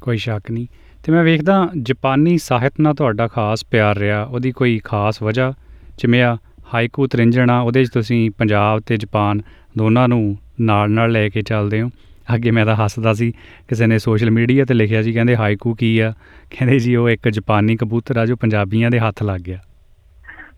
ਕੋਈ 0.00 0.16
ਸ਼ੱਕ 0.16 0.50
ਨਹੀਂ। 0.50 0.66
ਤੇ 1.04 1.12
ਮੈਂ 1.12 1.24
ਵੇਖਦਾ 1.24 1.68
ਜਾਪਾਨੀ 1.82 2.38
ਸਾਹਿਤ 2.38 2.72
ਨਾਲ 2.80 2.94
ਤੁਹਾਡਾ 2.94 3.28
ਖਾਸ 3.28 3.64
ਪਿਆਰ 3.70 3.96
ਰਿਹਾ 3.96 4.24
ਉਹਦੀ 4.24 4.52
ਕੋਈ 4.52 4.80
ਖਾਸ 4.84 5.22
ਵਜ੍ਹਾ 5.22 5.52
ਜਿਵੇਂ 5.98 6.22
ਆ 6.22 6.36
ਹਾਈਕੂ 6.74 7.06
ਤਰਿੰਜਣਾ 7.06 7.60
ਉਹਦੇ 7.60 7.84
'ਚ 7.84 7.90
ਤੁਸੀਂ 7.90 8.30
ਪੰਜਾਬ 8.30 8.80
ਤੇ 8.80 8.96
ਜਾਪਾਨ 8.96 9.40
ਦੋਨਾਂ 9.78 10.08
ਨੂੰ 10.08 10.36
ਨਾਲ 10.60 10.90
ਨਾਲ 10.90 11.12
ਲੈ 11.12 11.28
ਕੇ 11.28 11.42
ਚੱਲਦੇ 11.42 11.82
ਹੋ। 11.82 11.90
ਅੱਗੇ 12.34 12.50
ਮੈਂ 12.50 12.64
ਤਾਂ 12.66 12.74
ਹੱਸਦਾ 12.76 13.12
ਸੀ 13.12 13.30
ਕਿਸੇ 13.68 13.86
ਨੇ 13.86 13.98
ਸੋਸ਼ਲ 13.98 14.30
ਮੀਡੀਆ 14.30 14.64
ਤੇ 14.64 14.74
ਲਿਖਿਆ 14.74 15.02
ਸੀ 15.02 15.12
ਕਹਿੰਦੇ 15.12 15.36
ਹਾਈਕੂ 15.36 15.74
ਕੀ 15.74 15.98
ਆ? 15.98 16.12
ਕਹਿੰਦੇ 16.50 16.78
ਜੀ 16.78 16.96
ਉਹ 16.96 17.08
ਇੱਕ 17.08 17.28
ਜਾਪਾਨੀ 17.28 17.76
ਕਬੂਤਰ 17.76 18.16
ਆ 18.16 18.26
ਜੋ 18.26 18.36
ਪੰਜਾਬੀਆਂ 18.36 18.90
ਦੇ 18.90 18.98
ਹੱਥ 18.98 19.22
ਲੱਗ 19.22 19.40
ਗਿਆ। 19.40 19.58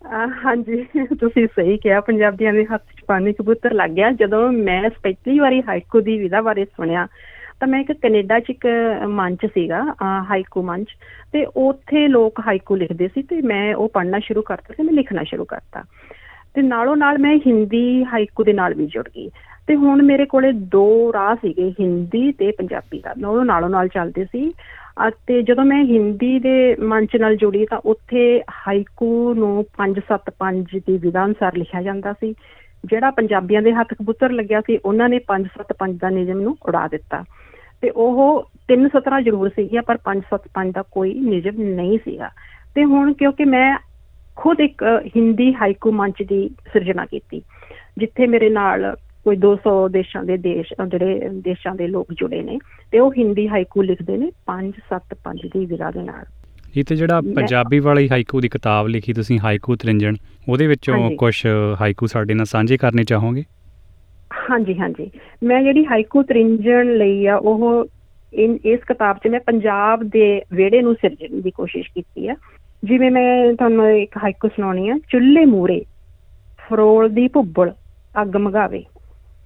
ਆ, 0.05 0.27
ਹਾਂਜੀ 0.45 0.85
ਤੁਸੀਂ 1.19 1.47
ਸਹੀ 1.47 1.77
ਕਿਹਾ 1.77 1.99
ਪੰਜਾਬੀਆਂ 2.01 2.53
ਦੇ 2.53 2.65
ਹੱਥ 2.65 2.81
'ਚ 2.81 3.03
ਪਾਣੀ 3.07 3.33
ਕਬੂਤਰ 3.33 3.73
ਲੱਗ 3.73 3.89
ਗਿਆ। 3.89 4.11
ਜਦੋਂ 4.11 4.51
ਮੈਂ 4.51 4.89
ਪਹਿਲੀ 5.03 5.39
ਵਾਰੀ 5.39 5.61
ਹਾਈਕੂ 5.61 6.01
ਦੀ 6.01 6.17
ਵਿਧਾ 6.17 6.41
ਬਾਰੇ 6.41 6.65
ਸੁਣਿਆ 6.65 7.07
ਤਾਂ 7.59 7.67
ਮੈਂ 7.67 7.79
ਇੱਕ 7.79 7.91
ਕੈਨੇਡਾ 7.91 8.39
'ਚ 8.39 8.49
ਇੱਕ 8.49 8.67
ਮੰਚ 9.07 9.45
ਸੀਗਾ 9.45 9.83
ਅ, 9.83 10.25
ਹਾਈਕੂ 10.29 10.63
ਮੰਚ 10.63 10.87
ਤੇ 11.31 11.45
ਉੱਥੇ 11.45 12.07
ਲੋਕ 12.07 12.39
ਹਾਈਕੂ 12.47 12.75
ਲਿਖਦੇ 12.75 13.07
ਸੀ 13.07 13.21
ਤੇ 13.21 13.41
ਮੈਂ 13.41 13.75
ਉਹ 13.75 13.89
ਪੜ੍ਹਨਾ 13.89 14.19
ਸ਼ੁਰੂ 14.19 14.41
ਕਰਤਾ 14.41 14.73
ਤੇ 14.77 14.83
ਮੈਂ 14.83 14.93
ਲਿਖਣਾ 14.93 15.23
ਸ਼ੁਰੂ 15.23 15.45
ਕਰਤਾ। 15.45 15.83
ਤੇ 16.53 16.61
ਨਾਲੋਂ 16.61 16.97
ਨਾਲ 16.97 17.17
ਮੈਂ 17.17 17.37
ਹਿੰਦੀ 17.47 18.03
ਹਾਈਕੂ 18.03 18.43
ਦੇ 18.43 18.53
ਨਾਲ 18.53 18.73
ਵੀ 18.73 18.85
ਜੁੜ 18.85 19.09
ਗਈ। 19.09 19.29
ਤੇ 19.67 19.75
ਹੁਣ 19.75 20.01
ਮੇਰੇ 20.01 20.25
ਕੋਲੇ 20.25 20.51
ਦੋ 20.51 21.13
ਰਾਹ 21.13 21.35
ਸੀਗੇ 21.35 21.71
ਹਿੰਦੀ 21.71 22.31
ਤੇ 22.31 22.51
ਪੰਜਾਬੀ 22.51 22.99
ਦਾ। 22.99 23.13
ਨਾਲੋਂ 23.17 23.45
ਨਾਲੋਂ 23.45 23.69
ਨਾਲ 23.69 23.87
ਚੱਲਦੇ 23.87 24.25
ਸੀ 24.25 24.53
ਅਤੇ 25.07 25.41
ਜਦੋਂ 25.41 25.65
ਮੈਂ 25.65 25.83
ਹਿੰਦੀ 25.83 26.39
ਦੇ 26.39 26.75
ਮੰਚ 26.75 27.15
ਨਾਲ 27.15 27.35
ਜੁੜੀ 27.35 27.65
ਤਾਂ 27.65 27.79
ਉੱਥੇ 27.85 28.41
ਹਾਈਕੂ 28.67 29.33
ਨੂੰ 29.33 29.65
575 29.77 30.79
ਦੀ 30.87 30.97
ਵਿਧਾ 30.97 31.25
ਅਨੁਸਾਰ 31.25 31.57
ਲਿਖਿਆ 31.57 31.81
ਜਾਂਦਾ 31.81 32.13
ਸੀ। 32.13 32.33
ਜਿਹੜਾ 32.85 33.11
ਪੰਜਾਬੀਆਂ 33.11 33.61
ਦੇ 33.61 33.73
ਹੱਥ 33.73 33.93
ਕਬੂਤਰ 33.93 34.31
ਲੱਗਿਆ 34.31 34.61
ਸੀ 34.61 34.77
ਉਹਨਾਂ 34.85 35.09
ਨੇ 35.09 35.19
575 35.27 35.97
ਦਾ 35.97 36.09
ਨਿਯਮ 36.09 36.41
ਨੂੰ 36.41 36.57
ਉਡਾ 36.65 36.87
ਦਿੱਤਾ। 36.87 37.23
ਤੇ 37.83 37.89
ਉਹ 37.89 38.43
ਤਿੰਨ 38.67 38.87
ਸਤਰਾਂ 38.87 39.21
ਜ਼ਰੂਰ 39.21 39.49
ਸੀਗੀਆਂ 39.49 39.81
ਪਰ 39.81 39.97
575 40.05 40.71
ਦਾ 40.71 40.81
ਕੋਈ 40.91 41.13
ਨਿਯਮ 41.13 41.61
ਨਹੀਂ 41.75 41.97
ਸੀਗਾ। 41.97 42.29
ਤੇ 42.75 42.83
ਹੁਣ 42.83 43.13
ਕਿਉਂਕਿ 43.13 43.45
ਮੈਂ 43.45 43.77
ਖੁਦ 44.35 44.59
ਇੱਕ 44.59 44.83
ਹਿੰਦੀ 45.17 45.53
ਹਾਈਕੂ 45.53 45.91
ਮੰਚ 45.91 46.23
ਦੀ 46.23 46.49
ਸਿਰਜਣਾ 46.73 47.05
ਕੀਤੀ 47.05 47.41
ਜਿੱਥੇ 47.97 48.27
ਮੇਰੇ 48.27 48.49
ਨਾਲ 48.49 48.95
ਕੋਈ 49.23 49.35
200 49.35 49.73
ਦੇਸ਼ਾਂ 49.91 50.23
ਦੇ 50.23 50.37
ਦੇਸ਼ 50.37 50.73
ਜਿਹੜੇ 50.87 51.29
ਦੇਸ਼ਾਂ 51.33 51.75
ਦੇ 51.75 51.87
ਲੋਕ 51.87 52.13
ਜੁੜੇ 52.13 52.41
ਨੇ 52.41 52.59
ਤੇ 52.91 52.99
ਉਹ 52.99 53.13
ਹਿੰਦੀ 53.17 53.47
ਹਾਈਕੂ 53.47 53.81
ਲਿਖਦੇ 53.81 54.17
ਨੇ 54.17 54.31
575 54.47 55.49
ਦੀ 55.53 55.65
ਵਿਧਾ 55.65 55.91
ਦੇ 55.91 56.03
ਨਾਲ। 56.03 56.25
ਇਹ 56.77 56.83
ਤੇ 56.83 56.95
ਜਿਹੜਾ 56.95 57.21
ਪੰਜਾਬੀ 57.21 57.79
ਵਾਲੀ 57.79 58.09
ਹਾਈਕੂ 58.09 58.41
ਦੀ 58.41 58.49
ਕਿਤਾਬ 58.49 58.87
ਲਿਖੀ 58.87 59.13
ਤੁਸੀਂ 59.13 59.39
ਹਾਈਕੂ 59.39 59.75
ਤਰਿੰਜਣ 59.75 60.15
ਉਹਦੇ 60.49 60.67
ਵਿੱਚੋਂ। 60.67 61.11
ਕੁਝ 61.11 61.35
ਹਾਈਕੂ 61.81 62.07
ਸਾਡੇ 62.07 62.33
ਨਾਲ 62.33 62.45
ਸਾਂਝੇ 62.45 62.77
ਕਰਨੇ 62.77 63.03
ਚਾਹੋਗੇ? 63.03 63.43
ਹਾਂਜੀ 64.51 64.77
ਹਾਂਜੀ। 64.79 65.09
ਮੈਂ 65.43 65.61
ਜਿਹੜੀ 65.63 65.85
ਹਾਈਕੂ 65.85 66.23
ਤ੍ਰਿੰਜਣ 66.23 66.93
ਲਈ 66.93 67.25
ਆ, 67.25 67.35
ਉਹ 67.35 67.85
ਇਨ, 68.33 68.57
ਇਸ 68.65 68.79
ਕਿਤਾਬ 68.87 69.17
'ਚ 69.17 69.27
ਮੈਂ 69.27 69.39
ਪੰਜਾਬ 69.39 70.03
ਦੇ 70.03 70.41
ਵਿਹੜੇ 70.53 70.81
ਨੂੰ 70.81 70.95
ਸਿਰਜਣ 70.95 71.41
ਦੀ 71.41 71.51
ਕੋਸ਼ਿਸ਼ 71.51 71.89
ਕੀਤੀ 71.89 72.27
ਆ। 72.27 72.35
ਜਿਵੇਂ 72.83 73.11
ਮੈਂ 73.11 73.53
ਤੁਹਾਨੂੰ 73.53 73.91
ਇੱਕ 73.91 74.17
ਹਾਈਕੂ 74.17 74.47
ਸੁਣਾਉਣੀ 74.47 74.89
ਆ, 74.89 74.97
ਚੁੱਲ੍ਹੇ 75.09 75.45
ਮੂਰੇ 75.45 75.83
ਫਰੋਲ 76.69 77.09
ਦੀ 77.09 77.27
ਭੁੱਬਲ 77.27 77.71
ਅੱਗ 78.21 78.35
ਮਗਾਵੇ। 78.37 78.83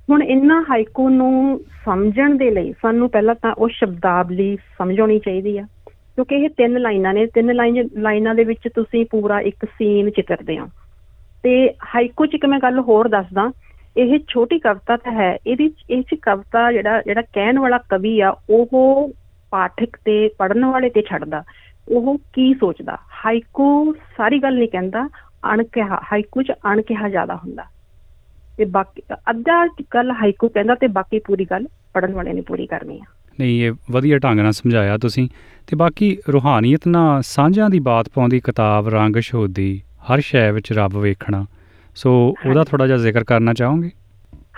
ਹੁਣ 0.10 0.24
ਇਹਨਾਂ 0.24 0.62
ਹਾਈਕੂ 0.70 1.10
ਨੂੰ 1.10 1.60
ਸਮਝਣ 1.86 2.36
ਦੇ 2.38 2.50
ਲਈ 2.51 2.74
ਸਾਨੂੰ 2.82 3.10
ਪਹਿਲਾਂ 3.10 3.36
ਤਾਂ 3.36 3.54
ਉਹ 3.58 3.70
ਸ਼ਬਦਾਵਲੀ 3.70 4.58
ਸਮਝ 4.77 5.00
ਆਉਣੀ 5.00 5.20
ਚਾਹੀਦੀ 5.20 5.58
ਆ, 5.58 5.66
ਕਿਉਂਕਿ 5.89 6.36
ਇਹ 6.36 6.50
ਤਿੰਨ 6.50 6.80
ਲਾਈਨਾਂ 6.80 7.13
ਨੇ। 7.13 7.25
ਤਿੰਨ 7.25 7.56
ਲਾਈਨ, 7.56 7.89
ਲਾਈਨਾਂ 7.98 8.36
ਦੇ 8.36 8.44
ਵਿੱਚ 8.44 8.68
ਤੁਸੀਂ 8.75 9.06
ਪੂਰਾ 9.12 9.39
ਇੱਕ 9.42 9.66
ਸੀਨ 9.66 10.10
ਚਿੱਤਰਦੇ 10.10 10.60
ਹੋ। 10.60 10.68
ਤੇ 11.44 11.70
ਹਾਈਕੂ 11.96 12.25
ਚ 12.25 12.36
ਇੱਕ 12.36 12.46
ਮੈਂ 12.46 12.60
ਗੱਲ 12.60 12.80
ਹੋਰ 12.80 13.08
ਦੱਸਦਾ 13.08 13.51
ਇਹ 13.98 14.20
ਛੋਟੀ 14.27 14.60
ਕਵਿਤਾ 14.60 14.98
ਤਾਂ 14.98 15.12
ਹੈ, 15.12 15.38
ਇਹਦੀ 15.48 15.74
ਇਹ 15.89 16.01
ਚ 16.01 16.16
ਕਵਿਤਾ 16.22 16.72
ਜਿਹੜਾ 16.72 17.01
ਜਿਹੜਾ 17.01 17.22
ਕਹਿਣ 17.22 17.60
ਵਾਲਾ 17.60 17.77
ਕਵੀ 17.77 18.20
ਆ, 18.20 18.36
ਉਹ 18.50 19.12
ਪਾਠਕ 19.51 19.98
ਤੇ 20.06 20.27
ਪੜਨ 20.27 20.66
ਵਾਲੇ 20.66 20.89
ਤੇ 20.89 21.01
ਛੱਡਦਾ। 21.01 21.44
ਉਹ 21.89 22.18
ਕੀ 22.18 22.54
ਸੋਚਦਾ? 22.54 22.98
ਹਾਈਕੂ 23.25 23.94
ਸਾਰੀ 23.94 24.39
ਗੱਲ 24.39 24.58
ਨਹੀਂ 24.58 24.70
ਕਹਿੰਦਾ, 24.70 25.10
ਅਣਕਿਹਾ, 25.54 26.01
ਹਾਈਕੂ 26.12 26.42
ਚ 26.42 26.51
ਅਣਕਿਹਾ 26.51 27.10
ਜ਼ਿਆਦਾ 27.10 27.36
ਹੁੰਦਾ। 27.36 27.63
ਤੇ 28.58 28.66
ਬਾਕੀ, 28.66 29.01
ਅੱਧਾ 29.30 29.68
ਗੱਲ 29.94 30.12
ਹਾਈਕੂ 30.12 30.50
ਕਹਿੰਦਾ 30.50 30.75
ਤੇ 30.75 30.88
ਬਾਕੀ 30.88 31.20
ਪੂਰੀ 31.20 31.46
ਗੱਲ 31.46 31.68
ਪੜਨ 31.94 32.13
ਵਾਲੇ 32.13 32.34
ਨੇ 32.34 32.42
ਪੂਰੀ 32.42 32.68
ਕਰਨੀ 32.68 33.00
ਆ। 33.00 33.04
ਨਹੀਂ, 33.39 33.63
ਇਹ 33.63 33.72
ਵਧੀਆ 33.92 34.18
ਢੰਗ 34.18 34.39
ਨਾਲ 34.39 34.51
ਸਮਝਾਇਆ 34.51 34.98
ਤੁਸੀਂ। 34.98 35.30
ਤੇ 35.68 35.75
ਬਾਕੀ 35.75 36.18
ਰੂਹਾਨੀਅਤ 36.34 36.88
ਨਾਲ 36.88 37.22
ਸਾਂਝਾਂ 37.22 37.70
ਦੀ 37.70 37.80
ਬਾਤ 37.80 38.10
ਪਾਉਂਦੀ 38.13 38.39
ਕਿਤਾਬ 38.39 38.88
ਰੰਗ 38.88 39.16
ਸ਼ੋਦੀ 39.20 39.82
ਹਰ 40.04 40.20
ਸ਼ੈ 40.20 40.51
ਵਿੱਚ 40.51 40.74
ਰੱਬ 40.74 40.98
ਵੇਖਣਾ 40.98 41.46
ਸੋ 41.98 42.34
ਉਹਦਾ। 42.50 42.63
ਥੋੜਾ 42.63 42.88
ਜਿਹਾ 42.88 42.98
ਜ਼ਿਕਰ 42.98 43.24
ਕਰਨਾ 43.24 43.54
ਚਾਹੋਗੇ? 43.54 43.89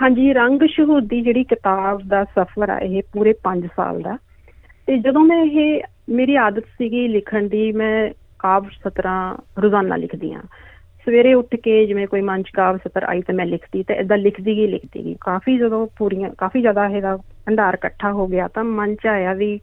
ਹਾਂਜੀ 0.01 0.33
ਰੰਗ 0.33 0.59
ਸ਼ਹੂਦੀ 0.67 1.21
ਜਿਹੜੀ 1.21 1.43
ਕਿਤਾਬ 1.43 2.01
ਦਾ 2.07 2.23
ਸਫ਼ਰ 2.23 2.69
ਆ 2.69 2.79
ਇਹ 2.79 3.01
ਪੂਰੇ 3.13 3.33
5 3.43 3.67
ਸਾਲ 3.75 4.01
ਦਾ। 4.01 4.17
ਤੇ 4.87 4.97
ਜਦੋਂ 4.97 5.21
ਮੈਂ 5.21 5.43
ਇਹ 5.45 5.81
ਮੇਰੀ 6.09 6.35
ਆਦਤ 6.35 6.63
ਸੀਗੀ 6.63 7.07
ਲਿਖਣ 7.07 7.47
ਦੀ 7.47 7.71
ਮੈਂ 7.71 8.09
ਕਾਵ 8.39 8.65
ਸਤਰਾਂ 8.69 9.35
ਰੋਜ਼ਾਨਾ 9.61 9.95
ਲਿਖਦੀ 9.95 10.33
ਆ 10.33 10.41
ਸਵੇਰੇ 11.05 11.33
ਉੱਠ 11.33 11.55
ਕੇ 11.55 11.85
ਜਿਵੇਂ 11.85 12.07
ਕੋਈ 12.07 12.21
ਮਨ 12.21 12.43
'ਚ 12.43 12.49
ਕਾਵ 12.53 12.77
ਸਤਰ 12.77 13.03
ਆਈ 13.03 13.21
ਤਾਂ 13.21 13.35
ਮੈਂ 13.35 13.45
ਲਿਖਦੀ 13.45 13.83
ਤੇ 13.83 13.93
ਇਦਾਂ 13.93 14.17
ਲਿਖਦੀ 14.17 14.57
ਗਈ 14.57 14.67
ਲਿਖਦੀ 14.67 15.05
ਗਈ 15.05 15.15
ਕਾਫੀ 15.21 15.57
ਜਦੋਂ 15.57 15.87
ਪੂਰੀਆਂ 15.97 16.29
ਕਾਫੀ 16.37 16.61
ਜ਼ਿਆਦਾ 16.61 16.87
ਇਹਦਾ 16.87 17.17
ਭੰਡਾਰ 17.17 17.73
ਇਕੱਠਾ 17.73 18.11
ਹੋ 18.11 18.27
ਗਿਆ 18.27 18.47
ਤਾਂ 18.47 18.63
ਮਨ 18.63 18.95
'ਚ 18.95 19.07
ਆਇਆ 19.07 19.33
ਵੀ 19.33 19.59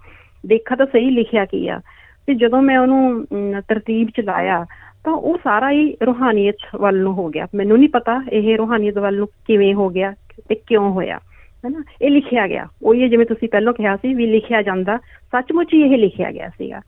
ਦੇਖਾ 0.47 0.76
ਤਾਂ 0.76 0.87
ਸਹੀ 0.87 1.11
ਲਿਖਿਆ 1.11 1.45
ਕੀ 1.45 1.68
ਆ। 1.68 1.80
ਤੇ 2.26 2.35
ਜਦੋਂ 2.35 2.62
ਮੈਂ 2.62 2.78
ਉਹਨੂੰ 2.78 3.26
ਤਰਤੀਬ 3.68 4.09
ਚ 4.09 4.21
ਲਾਇਆ 4.21 4.66
ਤਾਂ 5.07 5.13
ਉਹ 5.13 5.37
ਸਾਰਾ 5.45 5.71
ਹੀ 5.71 5.97
ਰੂਹਾਨੀਅਤ 6.07 6.57
ਵੱਲ 6.77 6.99
ਨੂੰ 6.99 7.13
ਹੋ 7.15 7.29
ਗਿਆ। 7.29 7.47
ਮੈਨੂੰ 7.55 7.79
ਨਹੀਂ 7.79 7.89
ਪਤਾ 7.89 8.21
ਇਹ 8.33 8.57
ਰੂਹਾਨੀਅਤ 8.57 8.99
ਵੱਲ 8.99 9.17
ਨੂੰ 9.17 9.27
ਕਿਵੇਂ 9.47 9.73
ਹੋ 9.75 9.89
ਗਿਆ 9.89 10.13
ਤੇ 10.49 10.55
ਕਿਉਂ 10.67 10.91
ਹੋਇਆ, 10.91 11.17
ਹੈਨਾ? 11.65 11.83
ਇਹ 12.03 12.11
ਲਿਖਿਆ 12.11 12.47
ਗਿਆ। 12.49 12.67
ਉਹੀ 12.83 13.03
ਹੈ 13.03 13.09
ਜਿਵੇਂ 13.09 13.27
ਤੁਸੀਂ 13.27 13.49
ਪਹਿਲਾਂ 13.49 13.73
ਕਿਹਾ 13.73 13.97
ਸੀ 13.97 14.15
ਵੀ 14.15 14.27
ਲਿਖਿਆ 14.27 14.63
ਜਾਂਦਾ, 14.63 14.97
ਸੱਚਮੁੱਚ 15.33 15.75
ਹੀ 15.75 15.81
ਇਹ 15.83 15.99
ਲਿਖਿਆ 15.99 16.31
ਗਿਆ 16.33 16.49
ਸੀਗਾ। 16.49 16.81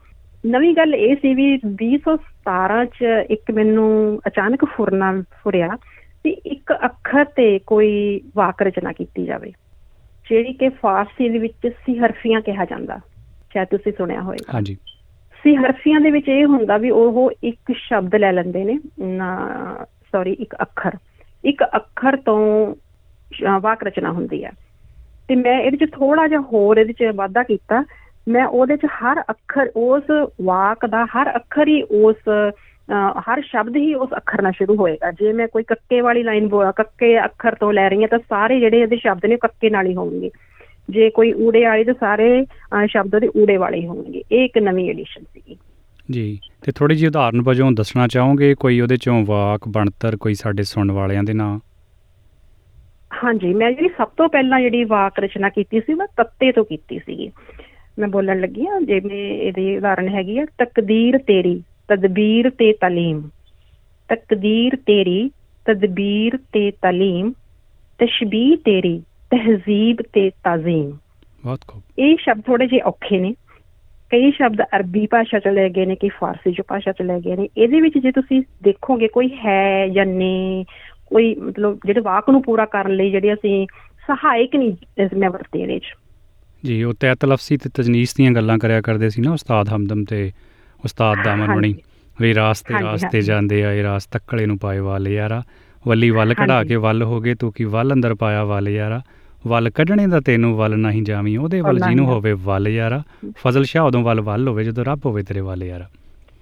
ਨਵੀਂ 0.47 0.75
ਗੱਲ 0.75 0.95
ਇਹ 0.95 1.17
ਸੀ 1.17 1.35
ਵੀ 1.35 1.59
2017 1.67 2.85
ਚ 2.85 3.05
ਇੱਕ 3.31 3.51
ਮੈਨੂੰ 3.51 4.21
ਅਚਾਨਕ 4.27 4.65
ਫੁਰਨਾ 4.65 5.13
ਫੁਰਿਆ 5.45 5.77
ਵੀ 6.25 6.31
ਇੱਕ 6.47 6.73
ਅੱਖਰ 6.85 7.25
ਤੇ 7.25 7.59
ਕੋਈ 7.67 8.21
ਵਾਕ 8.37 8.63
ਰਚਨਾ 8.63 8.93
ਕੀਤੀ 8.93 9.25
ਜਾਵੇ, 9.25 9.53
ਜਿਹੜੀ 10.31 10.53
ਕਿ 10.53 10.69
ਫਾਰਸੀ 10.69 11.29
ਦੇ 11.29 11.39
ਵਿੱਚ 11.39 11.67
ਸਿਹਰਫੀਆਂ 11.67 12.41
ਕਿਹਾ 12.41 12.65
ਜਾਂਦਾ। 12.65 13.01
ਸ਼ਾਇਦ 13.53 13.69
ਤੁਸੀਂ 13.69 13.93
ਸੁਣਿਆ 13.93 14.23
ਹੋਵੇਗਾ। 14.23 14.53
ਹਾਂਜੀ। 14.55 14.77
ਸੀ 15.42 15.57
ਹਰਫੀਆਂ 15.57 16.00
ਦੇ 16.00 16.11
ਵਿੱਚ 16.11 16.28
ਇਹ 16.28 16.45
ਹੁੰਦਾ 16.45 16.76
ਵੀ 16.76 16.90
ਉਹ 16.90 17.30
ਇੱਕ 17.45 17.73
ਸ਼ਬਦ 17.73 18.14
ਲੈ 18.14 18.33
ਲੈਂਦੇ 18.33 18.64
ਨੇ 18.64 18.78
ਸੌਰੀ 20.12 20.33
ਇੱਕ 20.33 20.57
ਅੱਖਰ। 20.62 20.92
ਇੱਕ 21.45 21.64
ਅੱਖਰ 21.76 22.16
ਤੋਂ 22.16 22.75
ਸ਼- 23.33 23.61
ਵਾਕ 23.61 23.85
ਰਚਨਾ 23.85 24.12
ਹੁੰਦੀ 24.12 24.45
ਹੈ। 24.45 24.50
ਤੇ 25.28 25.35
ਮੈਂ 25.35 25.61
ਇਹਦੇ 25.61 25.87
ਚ 25.87 25.90
ਥੋੜਾ 25.92 26.28
ਜਿਹਾ 26.28 26.40
ਹੋਰ 26.40 26.76
ਇਹਦੇ 26.76 26.92
ਚ 26.92 27.02
ਵਾਧਾ 27.14 27.42
ਕੀਤਾ। 27.42 27.85
ਮੈਂ 28.28 28.47
ਉਹਦੇ 28.47 28.76
ਚ 28.76 28.80
ਹਰ 28.85 29.21
ਅੱਖਰ 29.30 29.73
ਉਸ 29.76 30.02
ਵਾਕ 30.42 30.87
ਦਾ 30.87 31.04
ਹਰ 31.04 31.37
ਅੱਖਰ 31.37 31.68
ਹੀ 31.68 31.83
ਉਸ 31.83 32.16
ਅਹ, 32.92 33.21
ਹਰ 33.21 33.42
ਸ਼ਬਦ 33.42 33.76
ਹੀ 33.76 33.95
ਉਸ 33.95 34.09
ਅੱਖਰ 34.16 34.42
ਨਾਲ 34.42 34.52
ਸ਼ੁਰੂ 34.52 34.76
ਹੋਏਗਾ। 34.76 35.11
ਜੇ 35.11 35.33
ਮੈਂ 35.33 35.49
ਕੋਈ 35.49 35.62
ਕੱਕੇ 35.62 36.00
ਵਾਲੀ 36.00 36.23
ਲਾਈਨ 36.23 36.49
ਬੋਲਾਂ 36.49 36.73
ਕੱਕੇ 36.76 37.25
ਅੱਖਰ 37.25 37.54
ਤੋਂ 37.54 37.73
ਲੈ 37.73 37.88
ਰਹੀ 37.88 38.02
ਹਾਂ 38.02 38.09
ਤਾਂ 38.09 38.18
ਸਾਰੇ 38.18 38.61
ਜਿਹੜੇ 38.61 38.80
ਇਹਦੇ 38.80 38.97
ਸ਼ਬਦ 38.97 39.26
ਨੇ 39.26 39.35
ਉਹ 39.35 39.38
ਕੱਕੇ 39.38 39.71
ਨਾਲ 39.71 39.87
ਹੀ 39.87 39.95
ਹੋਣਗੇ। 39.95 40.30
ਜੇ 40.90 41.11
ਕੋਈ 41.11 41.33
ਊੜੇ 41.33 41.64
ਵਾਲੀ 41.64 41.85
ਤਾਂ 41.85 41.95
ਸਾਰੇ 41.95 42.47
ਸ਼ਬਦ 42.87 43.14
ਉਹਦੇ 43.14 43.28
ਊੜੇ 43.37 43.57
ਵਾਲੇ 43.57 43.87
ਹੋਣਗੇ। 43.87 44.23
ਇਹ 44.33 44.45
ਇੱਕ 44.45 44.59
ਨਵੀਂ 44.59 44.90
ਐਡੀਸ਼ਨ 44.90 45.23
ਸੀਗੀ। 45.25 45.57
ਜੀ। 46.11 46.40
ਤੇ 46.62 46.73
ਥੋੜੀ 46.73 46.95
ਜਿਹੀ 46.95 47.09
ਉਦਾਹਰਨ 47.09 47.42
ਵਜੋਂ 47.42 47.71
ਦੱਸਣਾ 47.73 48.07
ਚਾਹੋਗੇ 48.07 48.54
ਕੋਈ 48.54 48.80
ਉਹਦੇ 48.80 48.97
ਚੋਂ 48.97 49.25
ਵਾਕ 49.26 49.68
ਬਣਤਰ 49.68 50.16
ਕੋਈ 50.16 50.35
ਸਾਡੇ 50.35 50.62
ਸੁਣਨ 50.62 50.92
ਵਾਲਿਆਂ 50.92 51.23
ਦੇ 51.23 51.33
ਨਾਂ? 51.33 51.59
ਹਾਂਜੀ 53.25 53.54
ਮੈਂ 53.54 53.71
ਜਿਹੜੀ 53.73 53.88
ਸਭ 53.88 54.09
ਤੋਂ 54.09 54.28
ਪਹਿਲਾਂ 54.28 54.61
ਜਿਹੜੀ 54.61 54.85
ਵਾਕ 54.85 55.18
ਰਚਨਾ 55.18 55.49
ਕੀਤੀ 55.49 55.80
ਸੀ 55.80 55.95
ਮੈਂ 55.95 56.07
ਤੱਤੇ 56.16 56.52
ਤੋਂ 56.52 56.64
ਕੀਤੀ 56.64 56.99
ਸੀਗੀ। 56.99 57.30
ਮੈਂ 57.99 58.09
ਬੋਲਣ 58.09 58.40
ਲੱਗੀ 58.40 58.66
ਆ 58.66 58.80
ਜਿਵੇਂ 58.80 59.38
ਇਹਦੀ 59.38 59.76
ਉਦਾਹਰਨ 59.76 60.09
ਹੈਗੀ 60.09 60.38
ਆ 60.38 60.47
ਤਕਦੀਰ 60.59 61.18
ਤੇਰੀ 61.18 61.62
ਤਦਬੀਰ 61.88 62.50
ਤੇ 62.50 62.73
ਤਾਲੀਮ। 62.73 63.28
ਤਕਦੀਰ 64.09 64.76
ਤੇਰੀ 64.76 65.30
ਤਦਬੀਰ 65.66 66.37
ਤੇ 66.37 66.71
ਤਾਲੀਮ 66.71 67.33
ਤਸ਼ਬੀਹ 68.00 68.57
ਤੇਰੀ 68.57 69.02
ਤਹਿਜ਼ੀਬ 69.30 69.97
ਤੇ 70.12 70.30
ਤਾਜ਼ੀਮ। 70.30 70.90
ਬਹੁਤ 71.44 71.61
ਖੂਬ। 71.68 71.82
ਇਹ 71.99 72.16
ਸ਼ਬਦ 72.20 72.40
ਥੋੜੇ 72.40 72.66
ਜਿਹੇ 72.66 72.80
ਔਖੇ 72.80 73.18
ਨੇ। 73.18 73.35
ਕਈ 74.11 74.30
ਸ਼ਬਦ 74.30 74.62
ਅਰਬੀ 74.62 75.06
ਭਾਸ਼ਾ 75.06 75.38
ਚ 75.38 75.49
ਲੈ 75.49 75.68
ਗਏ 75.68 75.87
ਨੇ 75.87 75.97
ਕਿ 75.97 76.08
ਫਾਰਸੀ 76.08 76.52
ਚ 76.52 76.61
ਭਾਸ਼ਾ 76.68 76.92
ਚ 76.92 77.02
ਲੈ 77.02 77.20
ਗਏ 77.20 77.37
ਨੇ। 77.37 77.49
ਇਹਦੇ 77.56 77.80
ਵਿੱਚ 77.80 77.99
ਜੇ 77.99 78.12
ਤੁਸੀਂ 78.12 78.42
ਦੇਖੋਗੇ 78.62 79.08
ਕੋਈ 79.08 79.28
ਹੈ 79.28 79.88
ਜਾਂ 79.88 80.06
ਨੇ 80.06 80.64
ਕੋਈ 81.06 81.35
ਮਤਲਬ 81.35 81.78
ਜਿਹੜੇ 81.85 82.00
ਵਾਕ 82.00 82.30
ਨੂੰ 82.30 82.42
ਪੂਰਾ 82.42 82.64
ਕਰਨ 82.64 82.97
ਲਈ 82.97 83.11
ਜਿਹੜੇ 83.11 83.35
ਅਸੀਂ 83.35 83.66
ਸਹਾਇਕ 84.06 84.56
ਨਹੀਂ 84.56 84.73
ਇਸ 84.99 85.11
ਮੈਂ 85.16 85.30
ਵਰਤੇ 85.30 85.78
ਚ। 85.78 85.82
ਜੀ 86.64 86.82
ਉਹ 86.82 86.94
ਤੈਤ 87.00 87.25
ਲਫ਼ਜ਼ੀ 87.25 87.56
ਤੇ 87.56 87.70
ਤਜਨੀਸ 87.75 88.14
ਦੀਆਂ 88.14 88.32
ਗੱਲਾਂ 88.32 88.58
ਕਰਿਆ 88.58 88.80
ਕਰਦੇ 88.80 89.11
ਸੀ 89.11 89.23
ਨਾ 89.23 89.32
ਉਸਤਾਦ 89.32 89.68
ਹਮਦਮ 89.68 90.04
ਤੇ 90.04 90.32
ਉਸਤਾਦ 90.85 91.18
ਦਾਮਨ 91.25 91.49
ਹਾਂਜੀ। 91.49 91.56
ਬਣੀ 91.56 91.75
ਵੀ 92.20 92.35
ਰਾਸਤੇ 92.35 92.75
ਰਾਸਤੇ। 92.82 93.20
ਜਾਂਦੇ 93.20 93.64
ਆਏ 93.64 93.82
ਰਾਸ 93.82 94.06
ਤੱਕਲੇ 94.06 94.47
ਨੂੰ 94.47 94.58
ਪਾਏ 94.58 94.78
ਵਾਲੇ 94.78 95.14
ਯਾਰਾ। 95.14 95.42
ਵੱਲੀ 95.88 96.11
ਵੱਲ 96.11 96.35
ਕਢਾ। 96.35 96.64
ਕੇ 96.64 96.76
ਵੱਲ 96.76 97.02
ਹੋ 97.02 97.20
ਗਏ 97.20 97.35
ਤੂੰ 97.35 97.52
ਕੀ 97.52 97.64
ਵੱਲ 97.64 97.92
ਅੰਦਰ 97.92 98.14
ਪਾਇਆ 98.14 98.44
ਵੱਲ 98.44 98.68
ਯਾਰਾ। 98.68 99.02
ਵੱਲ 99.47 99.71
ਕੱਢਣੇ 99.71 100.07
ਦਾ 100.07 100.21
ਤੈਨੂੰ 100.21 100.54
ਵੱਲ 100.57 100.76
ਨਹੀਂ 100.78 101.02
ਜਾਵੀਂ 101.02 101.38
ਉਹਦੇ 101.38 101.61
ਵੱਲ 101.61 101.78
ਜਿਹਨੂੰ 101.80 102.07
ਹੋਵੇ 102.07 102.33
ਵੱਲ 102.45 102.68
ਯਾਰਾ 102.68 103.02
ਫਜ਼ਲ 103.38 103.64
ਸ਼ਾਹ 103.64 103.87
ਉਦੋਂ 103.87 104.02
ਵੱਲ 104.02 104.21
ਵੱਲ 104.21 104.49
ਹੋਵੇ 104.49 104.64
ਜਦੋਂ 104.64 104.85
ਰੱਬ 104.85 105.07
ਹੋਵੇ 105.07 105.23
ਤੇਰੇ 105.23 105.40
ਵੱਲ 105.40 105.62
ਯਾਰਾ 105.62 105.88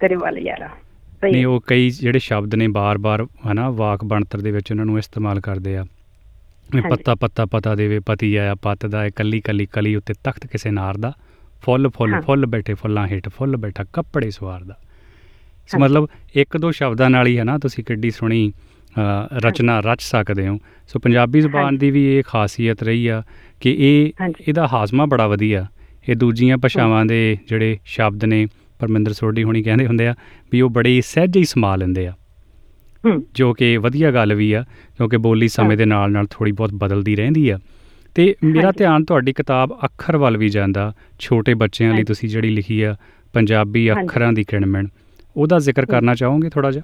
ਤੇਰੇ 0.01 0.15
ਵੱਲ 0.15 0.37
ਯਾਰਾ 0.39 0.69
ਨਹੀਂ। 1.23 1.45
ਉਹ 1.45 1.61
ਕਈ 1.67 1.89
ਜਿਹੜੇ 1.89 2.19
ਸ਼ਬਦ 2.19 2.55
ਨੇ 2.55 2.67
ਬਾਰ-ਬਾਰ 2.67 3.25
ਹਨਾ 3.51 3.69
ਵਾਕ 3.69 4.03
ਬਣਤਰ 4.05 4.41
ਦੇ 4.41 4.51
ਵਿੱਚ 4.51 4.71
ਉਹਨਾਂ 4.71 4.85
ਨੂੰ 4.85 4.97
ਇਸਤੇਮਾਲ 4.99 5.39
ਕਰਦੇ 5.39 5.75
ਆ। 5.77 5.85
ਪੱਤਾ 6.89 7.15
ਪੱਤਾ 7.15 7.45
ਪਤਾ 7.45 7.73
ਦੇਵੇ 7.75 7.99
ਪਤੀ 7.99 8.35
ਆਇਆ 8.35 8.55
ਪੱਤ 8.55 8.85
ਦਾ 8.85 9.05
ਏ 9.05 9.09
ਕੱਲੀ 9.15 9.39
ਕੱਲੀ 9.67 9.95
ਉੱਤੇ 9.95 10.13
ਤਖਤ 10.23 10.45
ਕਿਸੇ 10.47 10.71
ਨਾਰ 10.71 10.97
ਦਾ 10.97 11.13
ਫੁੱਲ 11.63 11.89
ਫੁੱਲ। 11.89 12.19
ਫੁੱਲ 12.21 12.45
ਬੈਠੇ 12.45 12.73
ਫੁੱਲਾਂ 12.73 13.07
ਹੇਠ 13.07 13.29
ਫੁੱਲ 13.29 13.57
ਬੈਠਾ 13.57 13.83
ਕੱਪੜੇ 13.93 14.29
ਸਵਾਰ 14.31 14.63
ਦਾ 14.63 14.75
ਸੋ। 15.69 15.79
ਮਤਲਬ 15.79 16.07
ਇੱਕ 16.35 16.57
ਦੋ 16.57 16.71
ਸ਼ਬਦਾਂ 16.71 17.09
ਨਾਲ 17.09 17.27
ਹੀ 17.27 17.37
ਹੈ 17.39 17.43
ਨਾ 17.43 17.57
ਤੁਸੀਂ 17.57 17.83
ਕਿੱਡੀ 17.83 18.11
ਸੋਹਣੀ 18.11 18.49
ਅ, 18.49 18.51
ਰਚਨਾ 19.37 19.79
ਰਚ 19.79 20.01
ਸਕਦੇ 20.01 20.47
ਹੋ 20.47 20.59
ਸੋ 20.87 20.99
ਪੰਜਾਬੀ 20.99 21.41
ਜ਼ੁਬਾਨ। 21.41 21.77
ਦੀ 21.77 21.91
ਵੀ 21.91 22.17
ਇਹ 22.17 22.23
ਖਾਸੀਅਤ 22.27 22.83
ਰਹੀ 22.83 23.07
ਆ 23.07 23.23
ਕਿ 23.61 23.75
ਇਹ। 23.79 24.11
ਇਹਦਾ 24.47 24.67
ਹਾਜ਼ਮਾ 24.67 25.05
ਬੜਾ 25.05 25.27
ਵਧੀਆ 25.27 25.65
ਇਹ 26.09 26.15
ਦੂਜੀਆਂ 26.15 26.57
ਭਾਸ਼ਾਵਾਂ 26.57 27.05
ਦੇ 27.05 27.37
ਜਿਹੜੇ 27.47 27.77
ਸ਼ਬਦ 27.85 28.25
ਨੇ 28.25 28.45
ਪਰਮਿੰਦਰ 28.79 29.13
ਸੋਢੀ 29.13 29.43
ਹੁਣੀ 29.43 29.63
ਕਹਿੰਦੇ 29.63 29.87
ਹੁੰਦੇ 29.87 30.07
ਆ 30.07 30.15
ਵੀ 30.51 30.61
ਉਹ 30.61 30.69
ਬੜੇ 30.69 31.01
ਸਹਿਜ 31.01 31.37
ਹੀ 31.37 31.43
ਸਮਾ 31.43 31.75
ਲੈਂਦੇ 31.75 32.07
ਆ 32.07 32.13
ਜੋ 33.33 33.53
ਕਿ 33.53 33.77
ਵਧੀਆ 33.77 34.11
ਗੱਲ 34.11 34.33
ਵੀ 34.33 34.51
ਆ 34.53 34.65
ਕਿਉਂਕਿ 34.97 35.17
ਬੋਲੀ 35.17 35.47
ਸਮੇਂ। 35.47 35.77
ਦੇ 35.77 35.85
ਨਾਲ 35.85 36.11
ਨਾਲ 36.11 36.25
ਥੋੜੀ 36.29 36.51
ਬਹੁਤ 36.51 36.71
ਬਦਲਦੀ 36.73 37.15
ਰਹਿੰਦੀ 37.15 37.49
ਆ 37.49 37.59
ਤੇ 38.15 38.35
ਮੇਰਾ। 38.43 38.71
ਧਿਆਨ 38.71 39.05
ਤੁਹਾਡੀ 39.05 39.33
ਕਿਤਾਬ 39.33 39.77
ਅੱਖਰ 39.85 40.17
ਵੱਲ 40.17 40.37
ਵੀ 40.37 40.49
ਜਾਂਦਾ 40.49 40.93
ਛੋਟੇ 41.19 41.53
ਬੱਚਿਆਂ 41.53 41.93
ਲਈ। 41.93 42.03
ਤੁਸੀਂ 42.03 42.29
ਜਿਹੜੀ 42.29 42.49
ਲਿਖੀ 42.49 42.81
ਆ 42.81 42.95
ਪੰਜਾਬੀ। 43.33 43.91
ਅੱਖਰਾਂ 43.91 44.33
ਦੀ 44.33 44.43
ਕਿਣਮਣ 44.43 44.87
ਉਹਦਾ 45.35 45.59
ਜ਼ਿਕਰ 45.59 45.85
ਕਰਨਾ 45.85 46.15
ਚਾਹੋਗੇ 46.15 46.49
ਥੋੜਾ 46.49 46.71
ਜਿਹਾ 46.71 46.83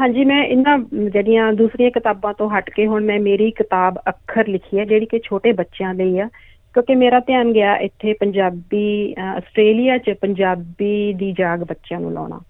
ਹਾਂਜੀ 0.00 0.24
ਮੈਂ 0.24 0.44
ਇਹਨਾਂ 0.44 0.78
ਜਿਹੜੀਆਂ 0.94 1.52
ਦੂਸਰੀਆਂ 1.52 1.90
ਕਿਤਾਬਾਂ 1.90 2.34
ਤੋਂ 2.34 2.50
ਹਟ 2.50 2.70
ਕੇ 2.70 2.86
ਹੁਣ 2.86 3.04
ਮੈਂ 3.04 3.20
ਮੇਰੀ 3.20 3.50
ਕਿਤਾਬ 3.50 3.98
ਅੱਖਰ 4.08 4.46
ਲਿਖੀ 4.48 4.78
ਹੈ 4.78 4.84
ਜਿਹੜੀ 4.84 5.06
ਕਿ 5.06 5.20
ਛੋਟੇ 5.24 5.52
ਬੱਚਿਆਂ 5.52 5.94
ਲਈ 5.94 6.18
ਆ 6.18 6.28
ਕਿਉਂਕਿ 6.74 6.94
ਮੇਰਾ 6.94 7.20
ਧਿਆਨ 7.20 7.52
ਗਿਆ 7.52 7.76
ਇੱਥੇ 7.76 8.12
ਪੰਜਾਬੀ 8.12 9.14
ਅਹ, 9.18 9.20
ਆਸਟ੍ਰੇਲੀਆ 9.22 9.98
'ਚ 9.98 10.10
ਪੰਜਾਬੀ 10.20 11.12
ਦੀ 11.12 11.32
ਜਾਗ 11.38 11.60
ਬੱਚਿਆਂ 11.60 12.00
ਨੂੰ 12.00 12.12
ਲਾਉਣਾ। 12.12 12.40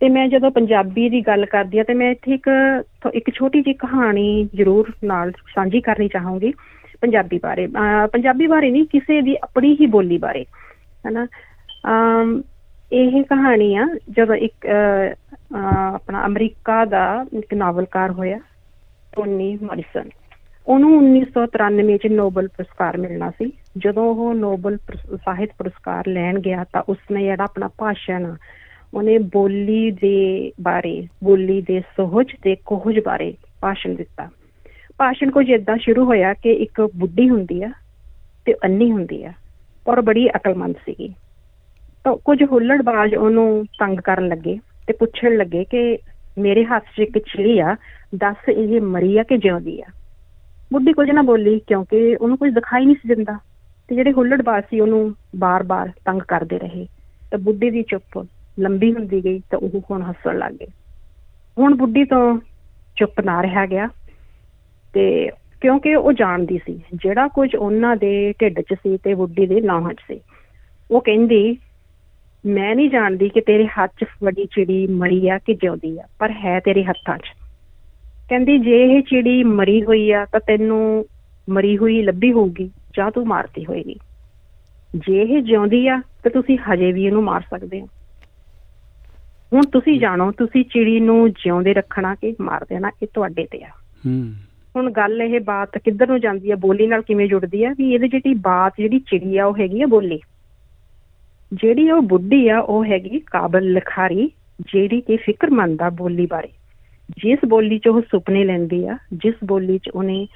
ਤੇ 0.00 0.08
ਮੈਂ 0.08 0.28
ਜਦੋਂ 0.28 0.50
ਪੰਜਾਬੀ 0.50 1.08
ਦੀ 1.08 1.20
ਗੱਲ 1.20 1.46
ਕਰਦੀ 1.46 1.78
ਆ 1.78 1.82
ਤੇ 1.82 1.94
ਮੈਂ 1.94 2.10
ਇੱਥੇ 2.10 2.34
ਇੱਕ 2.34 2.48
ਇੱਕ 3.14 3.30
ਛੋਟੀ 3.34 3.60
ਜਿਹੀ 3.60 3.74
ਕਹਾਣੀ 3.74 4.48
ਜ਼ਰੂਰ 4.54 4.92
ਨਾਲ 5.04 5.30
ਸਾਂਝੀ 5.30 5.80
ਕਰਨੀ 5.80 6.08
ਚਾਹੂੰਗੀ 6.08 6.52
ਪੰਜਾਬੀ 7.00 7.40
ਬਾਰੇ। 7.42 7.66
ਅਹ, 7.66 8.06
ਪੰਜਾਬੀ 8.06 8.46
ਬਾਰੇ 8.46 8.70
ਨਹੀਂ 8.70 8.84
ਕਿਸੇ 8.84 9.20
ਦੀ 9.22 9.36
ਆਪਣੀ 9.42 9.76
ਹੀ 9.80 9.86
ਬੋਲੀ 9.86 10.18
ਬਾਰੇ। 10.18 10.44
ਹਨਾ? 11.08 11.26
ਅਮ 11.86 12.42
ਇਹ 12.92 13.22
ਕਹਾਣੀ 13.22 13.76
ਆ 13.76 13.88
ਜਦੋਂ 14.10 14.34
ਇੱਕ 14.34 14.66
ਅਹ, 14.66 15.14
ਅਹ, 15.34 15.94
ਆਪਣਾ 15.94 16.26
ਅਮਰੀਕਾ 16.26 16.84
ਦਾ 16.84 17.26
ਇੱਕ 17.32 17.54
ਨਾਵਲਕਾਰ 17.54 18.10
ਹੋਇਆ 18.10 18.38
ਟੋਨੀ 19.16 19.58
ਮੋਰਿਸਨ। 19.62 20.08
ਉਹਨੂੰ 20.66 21.02
1993 21.02 21.96
ਚ 21.96 22.06
ਨੋਬਲ 22.06 22.48
ਪੁਰਸਕਾਰ 22.48 22.96
ਮਿਲਣਾ 22.96 23.30
ਸੀ। 23.30 23.52
ਜਦੋਂ 23.78 24.14
ਉਹ 24.14 24.34
ਨੋਬਲ 24.34 24.76
ਪੁਰਸ- 24.76 25.16
ਸਾਹਿਤ 25.16 25.50
ਪੁਰਸਕਾਰ 25.58 26.06
ਲੈਣ 26.06 26.38
ਗਿਆ 26.38 26.64
ਤਾਂ 26.64 26.82
ਉਸਨੇ 26.88 27.22
ਜਿਹੜਾ 27.22 27.44
ਆਪਣਾ 27.44 27.68
ਭਾਸ਼ਣ 27.78 28.26
ਆ, 28.26 28.36
ਉਹਨੇ 28.94 29.18
ਬੋਲੀ 29.18 29.90
ਦੇ 29.90 30.52
ਬਾਰੇ 30.60 31.08
ਬੋਲੀ 31.24 31.62
ਦੇ 31.62 31.80
ਸੋਹਜ 31.80 32.26
ਤੇ 32.42 32.56
ਕੋਹਜ 32.66 33.00
ਬਾਰੇ 33.04 33.34
ਭਾਸ਼ਣ 33.60 33.94
ਦਿੱਤਾ। 33.94 34.28
ਭਾਸ਼ਣ 34.98 35.30
ਕੁਝ 35.30 35.50
ਇਦਾਂ 35.50 35.76
ਸ਼ੁਰੂ 35.78 36.04
ਹੋਇਆ 36.04 36.34
ਕਿ 36.34 36.52
ਇੱਕ 36.52 36.88
ਬੁੱਢੀ 36.96 37.30
ਹੁੰਦੀ 37.30 37.62
ਆ 37.62 37.70
ਤੇ 38.44 38.54
ਅੰਨੀ 38.64 38.92
ਹੁੰਦੀ 38.92 39.24
ਆ 39.24 39.32
ਔਰ 39.88 40.00
ਬੜੀ 40.00 40.28
ਅਕਲਮੰਦ 40.28 40.74
ਸੀਗੀ। 40.76 41.14
ਤਾਂ 42.04 42.16
ਕੁਝ 42.16 42.42
ਹੁੱਲੜਬਾਜ਼ 42.42 43.14
ਉਹਨੂੰ 43.14 43.64
ਤੰਗ 43.78 43.98
ਕਰਨ 43.98 44.28
ਲੱਗੇ 44.28 44.58
ਤੇ 44.86 44.92
ਪੁੱਛਣ 44.92 45.36
ਲੱਗੇ 45.36 45.64
ਕਿ 45.64 45.98
ਮੇਰੇ 46.38 46.64
ਹੱਥ 46.64 46.84
'ਚ 46.96 47.00
ਇੱਕ 47.00 47.18
ਛਿੜੀ 47.26 47.58
ਆ, 47.58 47.76
ਦੱਸ 48.14 48.48
ਇਹ 48.48 48.80
ਮਰੀ 48.80 49.18
ਆ 49.18 49.22
ਕਿ 49.22 49.38
ਜਿਉਂਦੀ 49.38 49.80
ਆ? 49.80 49.84
ਬੁੱਢੀ 50.72 50.92
ਕੁਝ 50.92 51.10
ਨਾ 51.10 51.22
ਬੋਲੀ 51.22 51.60
ਕਿਉਂਕਿ 51.66 52.16
ਉਹਨੂੰ 52.16 52.38
ਕੁਝ 52.38 52.54
ਦਿਖਾਈ 52.54 52.84
ਨਹੀਂ 52.84 52.96
ਸੀ 52.96 53.08
ਦਿੰਦਾ 53.08 53.38
ਤੇ 53.88 53.94
ਜਿਹੜੇ 53.94 54.12
ਹੁੱਲੜਬਾਜ਼ 54.12 54.64
ਸੀ 54.70 54.80
ਉਹਨੂੰ 54.80 55.14
ਬਾਰ-ਬਾਰ 55.36 55.90
ਤੰਗ 56.04 56.22
ਕਰਦੇ 56.22 56.58
ਰਹੇ। 56.58 56.86
ਤੇ 57.30 57.36
ਬੁੱਢੀ 57.36 57.70
ਦੀ 57.70 57.82
ਚੁੱਪ 57.82 58.26
ਲੰਬੀ 58.60 58.92
ਹੁੰਦੀ 58.92 59.24
ਗਈ 59.24 59.40
ਤਾਂ 59.50 59.58
ਉਹ 59.58 59.80
ਹੁਣ 59.90 60.02
ਹੱਸਣ 60.02 60.38
ਲੱਗ 60.38 60.52
ਗਏ 60.52 60.66
ਹੁਣ 61.58 61.74
ਬੁੱਢੀ 61.74 62.04
ਤੋਂ 62.04 62.38
ਚੁੱਪ 62.96 63.20
ਨਾ 63.20 63.42
ਰਿਹਾ 63.42 63.66
ਗਿਆ 63.66 63.88
ਤੇ 64.94 65.30
ਕਿਉਂਕਿ 65.60 65.94
ਉਹ 65.94 66.12
ਜਾਣਦੀ 66.12 66.58
ਸੀ, 66.66 66.80
ਜਿਹੜਾ 66.94 67.28
ਕੁਝ 67.28 67.56
ਉਹਨਾਂ 67.56 67.96
ਦੇ 67.96 68.34
ਢਿੱਡ 68.40 68.60
'ਚ 68.60 68.74
ਸੀ 68.74 68.96
ਤੇ 68.96 69.14
ਬੁੱਢੀ 69.14 69.46
ਦੇ 69.46 69.60
ਨਾਹਾਂ 69.60 69.94
'ਚ 69.94 70.00
ਸੀ। 70.08 70.20
ਉਹ 70.90 71.00
ਕਹਿੰਦੀ 71.00 71.56
ਮੈਂ 72.46 72.74
ਨਹੀਂ 72.74 72.90
ਜਾਣਦੀ 72.90 73.28
ਕਿ 73.28 73.40
ਤੇਰੇ 73.40 73.66
ਹੱਥ 73.66 73.90
'ਚ 74.00 74.04
ਵੱਡੀ 74.22 74.46
ਚਿੜੀ 74.46 74.86
ਮਰੀ 74.86 75.28
ਆ 75.28 75.38
ਕਿ 75.38 75.54
ਜਿਉਂਦੀ 75.54 75.98
ਆ 75.98 76.02
ਪਰ 76.18 76.30
ਹੈ 76.30 76.60
ਤੇਰੇ 76.60 76.84
ਹੱਥਾਂ 76.84 77.18
'ਚ। 77.18 77.22
ਕਹਿੰਦੀ 78.28 78.58
ਜੇ 78.58 78.82
ਇਹ 78.84 79.02
ਚਿੜੀ 79.02 79.44
ਮਰੀ 79.44 79.82
ਹੋਈ 79.82 80.10
ਆ 80.10 80.24
ਤਾਂ 80.24 80.40
ਤੈਨੂੰ 80.40 81.06
ਮਰੀ 81.48 81.78
ਹੋਈ 81.78 82.02
ਲੱਭੀ 82.02 82.32
ਹੋਊਗੀ 82.32 82.70
ਜਾਂ 82.96 83.10
ਤੂੰ 83.10 83.26
ਮਾਰਤੀ 83.26 83.64
ਹੋਏਗੀ। 83.64 83.96
ਜੇ 84.96 85.22
ਇਹ 85.22 85.42
ਜਿਉਂਦੀ 85.42 85.88
ਆ 85.88 86.02
ਤਾਂ 86.22 86.30
ਤੁਸੀਂ 86.30 86.58
ਹਜੇ 86.58 86.92
ਵੀ 86.92 87.06
ਇਹਨੂੰ 87.06 87.24
ਮਾਰ 87.24 87.40
ਸਕਦੇ 87.40 87.80
ਹੋ। 87.80 87.88
ਹੁਣ 89.52 89.62
ਤੁਸੀਂ 89.62 90.00
ਜਾਣੋ 90.00 90.32
ਤੁਸੀਂ 90.32 90.64
ਚਿੜੀ 90.64 91.00
ਨੂੰ 91.00 91.32
ਜਿਉਂਦੇ 91.32 91.74
ਰੱਖਣਾ 91.74 92.14
ਕਿ 92.14 92.36
ਮਾਰ 92.40 92.64
ਦੇਣਾ 92.68 92.90
ਇਹ 93.02 93.08
ਤੁਹਾਡੇ 93.14 93.46
ਤੇ 93.50 93.64
ਆ। 93.64 93.68
ਹੂੰ। 94.06 94.34
ਹੁਣ 94.76 94.90
ਗੱਲ 94.90 95.22
ਇਹ 95.22 95.40
ਬਾਤ 95.40 95.78
ਕਿੱਧਰ 95.78 96.06
ਨੂੰ 96.06 96.20
ਜਾਂਦੀ 96.20 96.50
ਆ? 96.50 96.56
ਬੋਲੀ 96.56 96.86
ਨਾਲ 96.86 97.02
ਕਿਵੇਂ 97.02 97.28
ਜੁੜਦੀ 97.28 97.64
ਆ? 97.64 97.74
ਵੀ 97.78 97.94
ਇਹਦੀ 97.94 98.08
ਜਿਹੜੀ 98.08 98.34
ਬਾਤ 98.34 98.72
ਜਿਹੜੀ 98.78 98.98
ਚਿੜੀ 98.98 99.38
ਆ 99.38 99.46
ਉਹ 99.46 99.56
ਹੈਗੀ 99.60 99.82
ਆ 99.82 99.86
ਬੋਲੀ। 99.86 100.20
ਜਿਹੜੀ 101.52 101.90
ਉਹ 101.90 102.02
ਬੁੱਢੀ 102.02 102.48
ਆ 102.48 102.58
ਉਹ 102.58 102.84
ਹੈਗੀ 102.84 103.20
ਕਾਬਲ 103.20 103.72
ਲਿਖਾਰੀ 103.72 104.30
ਜਿਹੜੀ 104.72 105.00
ਕਿ 105.00 105.16
ਫਿਕਰਮੰਦ 105.16 105.82
ਆ 105.82 105.90
ਬੋਲੀ 105.90 106.26
ਬਾਰੇ। 106.26 106.48
ਜਿਸ 107.22 107.38
ਬੋਲੀ 107.48 107.78
'ਚ 107.78 107.88
ਉਹ 107.88 108.00
ਸੁਪਨੇ 108.00 108.44
ਲੈਂਦੀ 108.44 108.86
ਆ 108.86 108.98
ਜਿਸ 109.12 109.34
ਬੋਲੀ 109.44 109.78
'ਚ 109.78 109.88
ਉਹਨੇ 109.88 110.26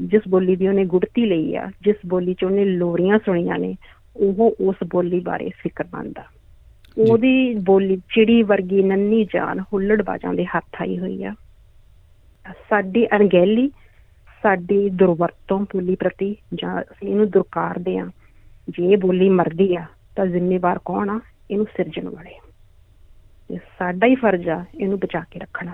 ਜਿਸ 0.00 0.22
ਬੋਲੀ 0.28 0.56
ਦੀ 0.56 0.68
ਉਹਨੇ 0.68 0.84
ਗੁੜਤੀ 0.84 1.26
ਲਈ 1.26 1.54
ਆ 1.56 1.70
ਜਿਸ 1.82 1.96
ਬੋਲੀ 2.06 2.34
'ਚ 2.34 2.44
ਉਹਨੇ 2.44 2.64
ਲੋਰੀਆਂ 2.64 3.18
ਸੁਣੀਆਂ 3.18 3.58
ਨੇ 3.58 3.76
ਉਹ 4.16 4.56
ਉਸ 4.60 4.76
ਬੋਲੀ 4.86 5.20
ਬਾਰੇ 5.20 5.50
ਫਿਕਰਮੰਦ 5.58 6.18
ਆ। 6.18 6.24
ਉਹਦੀ 6.98 7.54
ਬੋਲੀ 7.54 7.96
ਚਿੜੀ 7.96 8.42
ਵਰਗੀ 8.42 8.82
ਨੰਨੀ 8.82 9.24
ਜਾਨ 9.24 9.60
ਹੁੱਲੜਬਾਜ਼ਾਂ 9.60 10.34
ਦੇ 10.34 10.44
ਹੱਥ 10.44 10.82
ਆਈ 10.82 10.98
ਹੋਈ 10.98 11.24
ਆ। 11.24 11.34
ਸਾਡੀ 12.70 13.06
ਅਣਗਹਿਲੀ 13.06 13.70
ਸਾਡੀ 14.42 14.88
ਦੁਰਵਰਤੋਂ 14.90 15.60
ਬੋਲੀ 15.60 15.94
ਪ੍ਰਤੀ 15.94 16.36
ਜਾਂ 16.54 16.82
ਅਸੀਂ 16.82 17.08
ਇਹਨੂੰ 17.08 17.30
ਦੁਰਕਾਰਦੇ 17.30 17.98
ਆ। 17.98 18.06
ਜੇ 18.68 18.96
ਬੋਲੀ 18.96 19.28
ਮਰਦੀ 19.28 19.76
ਆ 19.76 19.84
ਤਾਂ 20.20 20.26
ਜ਼ਿੰਮੇਵਾਰ 20.26 20.78
ਕੌਣ 20.84 21.10
ਆ? 21.10 21.20
ਇਹਨੂੰ 21.50 21.66
ਸਿਰਜਣ 21.76 22.08
ਵਾਲੇ 22.08 22.30
ਤੇ 23.48 23.56
ਸਾਡਾ 23.56 24.06
ਹੀ 24.06 24.14
ਫਰਜ਼ 24.14 24.48
ਆ 24.48 24.64
ਇਹਨੂੰ 24.80 24.98
ਬਚਾ 24.98 25.20
ਕੇ 25.30 25.40
ਰੱਖਣਾ। 25.40 25.72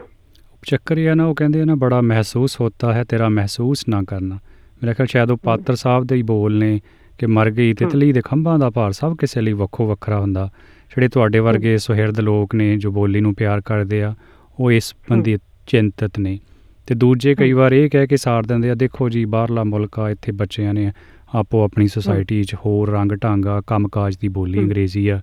ਚੱਕਰ 0.62 0.98
ਇਹ 0.98 1.14
ਨਾ 1.14 1.24
ਉਹ 1.24 1.34
ਕਹਿੰਦੇ 1.34 1.60
ਆ 1.60 1.64
ਨਾ 1.64 1.74
ਬੜਾ 1.74 2.00
ਮਹਿਸੂਸ 2.00 2.60
ਹੋਤਾ 2.60 2.92
ਹੈ 2.92 3.04
ਤੇਰਾ 3.04 3.28
ਮਹਿਸੂਸ 3.28 3.84
ਨਾ 3.88 4.02
ਕਰਨਾ। 4.02 4.34
ਮੇਰੇ 4.82 4.94
ਖਿਆਲ 4.94 5.06
ਸ਼ਾਇਦ 5.06 5.30
ਉਹ 5.30 5.36
ਪਾਤਰ 5.36 5.74
ਸਾਹਿਬ 5.74 6.04
ਦੇ 6.04 6.16
ਹੀ 6.16 6.22
ਬੋਲ 6.22 6.58
ਨੇ 6.58 6.80
ਕਿ 7.18 7.26
ਮਰ 7.26 7.50
ਗਈ 7.50 7.74
ਤਿਤਲੀ 7.74 8.12
ਦੇ 8.12 8.22
ਖੰਭਾਂ 8.24 8.58
ਦਾ 8.58 8.70
ਭਾਰ 8.70 8.92
ਸਭ 8.92 9.16
ਕਿਸੇ 9.16 9.40
ਲਈ 9.40 9.52
ਵੱਖੋ 9.52 9.86
ਵੱਖਰਾ 9.86 10.20
ਹੁੰਦਾ। 10.20 10.50
ਜਿਹੜੇ 10.88 11.08
ਤੁਹਾਡੇ 11.08 11.38
ਵਰਗੇ 11.38 11.78
ਸੁਹਿਰਦ 11.78 12.20
ਲੋਕ 12.20 12.54
ਨੇ 12.54 12.76
ਜੋ 12.76 12.90
ਬੋਲੀ 12.90 13.20
ਨੂੰ 13.20 13.34
ਪਿਆਰ 13.34 13.60
ਕਰਦੇ 13.60 14.02
ਆ 14.02 14.14
ਉਹ 14.60 14.72
ਇਸ 14.72 14.94
ਬੰਦੀ 15.10 15.38
ਚਿੰਤਤ 15.66 16.18
ਨੇ। 16.18 16.38
ਤੇ 16.86 16.94
ਦੂਜੇ 16.94 17.34
ਕਈ 17.34 17.52
ਵਾਰ 17.52 17.72
ਇਹ 17.72 17.90
ਕਹਿ 17.90 18.06
ਕੇ 18.06 18.16
ਸਾਰ 18.16 18.42
ਦਿੰਦੇ 18.42 18.70
ਆ 18.70 18.74
ਦੇਖੋ 18.74 19.08
ਜੀ 19.08 19.24
ਬਾਹਰਲਾ 19.24 19.64
ਮੁਲਕ 19.64 19.98
ਆ 19.98 20.10
ਇੱਥੇ 20.10 20.32
ਬੱਚਿਆਂ 20.32 20.74
ਨੇ 20.74 20.92
ਆਪੋ 21.34 21.64
ਆਪਣੀ 21.64 21.88
ਸੁਸਾਇਟੀ 21.88 22.44
'ਚ 22.44 22.54
ਹੋਰ 22.54 22.90
ਰੰਗ 22.90 23.12
ਢੰਗਾ 23.12 23.60
ਕੰਮਕਾਜ 23.66 24.16
ਦੀ 24.16 24.28
ਬੋਲੀ। 24.28 24.58
ਅੰਗਰੇਜ਼ੀ 24.58 25.08
ਆ 25.08 25.20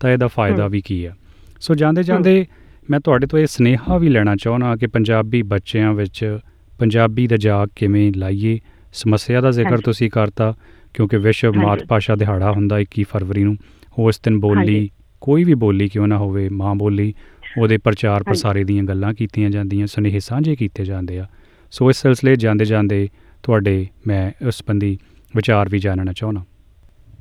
ਤਾਂ 0.00 0.10
ਇਹਦਾ 0.10 0.26
ਫਾਇਦਾ। 0.26 0.68
ਵੀ 0.68 0.80
ਕੀ 0.80 1.04
ਆ 1.04 1.14
ਸੋ 1.60 1.74
ਜਾਂਦੇ 1.74 2.02
ਜਾਂਦੇ 2.02 2.46
ਮੈਂ 2.90 3.00
ਤੁਹਾਡੇ 3.00 3.26
ਤੋਂ 3.26 3.38
ਇਹ 3.38 3.46
ਸਨੇਹਾ 3.46 3.98
ਵੀ 3.98 4.08
ਲੈਣਾ 4.08 4.36
ਚਾਹੁੰਦਾ 4.36 4.76
ਕਿ 4.76 4.86
ਪੰਜਾਬੀ 4.86 5.42
ਬੱਚਿਆਂ 5.42 5.92
ਵਿੱਚ 5.94 6.38
ਪੰਜਾਬੀ 6.78 7.26
ਦਾ 7.26 7.36
ਜਾਗ 7.36 7.68
ਕਿਵੇਂ 7.76 8.12
ਲਾਈਏ 8.16 8.58
ਸਮੱਸਿਆ 8.92 9.40
ਦਾ 9.40 9.50
ਜ਼ਿਕਰ। 9.50 9.78
ਤੁਸੀਂ 9.78 10.10
ਕਰਤਾ 10.10 10.54
ਕਿਉਂਕਿ 10.94 11.16
ਵਿਸ਼ਵ। 11.16 11.52
ਮਾਤ 11.56 11.84
ਭਾਸ਼ਾ 11.84 12.14
ਦਿਹਾੜਾ 12.14 12.52
ਹੁੰਦਾ 12.52 12.78
21 12.78 13.02
ਫਰਵਰੀ 13.02 13.44
ਨੂੰ 13.44 13.56
ਉਸ 13.98 14.20
ਦਿਨ 14.24 14.40
ਬੋਲੀ। 14.40 14.90
ਕੋਈ 15.20 15.44
ਵੀ 15.44 15.54
ਬੋਲੀ 15.54 15.88
ਕਿਉਂ 15.88 16.08
ਨਾ 16.08 16.18
ਹੋਵੇ 16.18 16.48
ਮਾਂ 16.48 16.74
ਬੋਲੀ 16.74 17.14
ਉਹਦੇ 17.60 17.78
ਪ੍ਰਚਾਰ। 17.78 18.22
ਪ੍ਰਸਾਰੇ 18.22 18.64
ਦੀਆਂ 18.64 18.84
ਗੱਲਾਂ 18.84 19.14
ਕੀਤੀਆਂ 19.14 19.50
ਜਾਂਦੀਆਂ 19.50 19.86
ਸੁਨੇਹੇ 19.86 20.20
ਸਾਂਝੇ 20.20 20.56
ਕੀਤੇ 20.56 20.84
ਜਾਂਦੇ 20.84 21.18
ਆ 21.18 21.26
ਸੋ 21.70 21.90
ਇਸ 21.90 22.02
ਸਿਲਸਿਲੇ 22.02 22.36
ਜਾਂਦੇ 22.36 22.64
ਜਾਂਦੇ 22.64 23.08
ਤੁਹਾਡੇ 23.42 23.86
ਮੈਂ 24.06 24.46
ਉਸ 24.46 24.56
ਸੰਬੰਧੀ 24.56 24.98
ਵਿਚਾਰ 25.36 25.68
ਵੀ 25.68 25.78
ਜਾਣਨਾ 25.78 26.12
ਚਾਹੁੰਦਾ। 26.12 26.40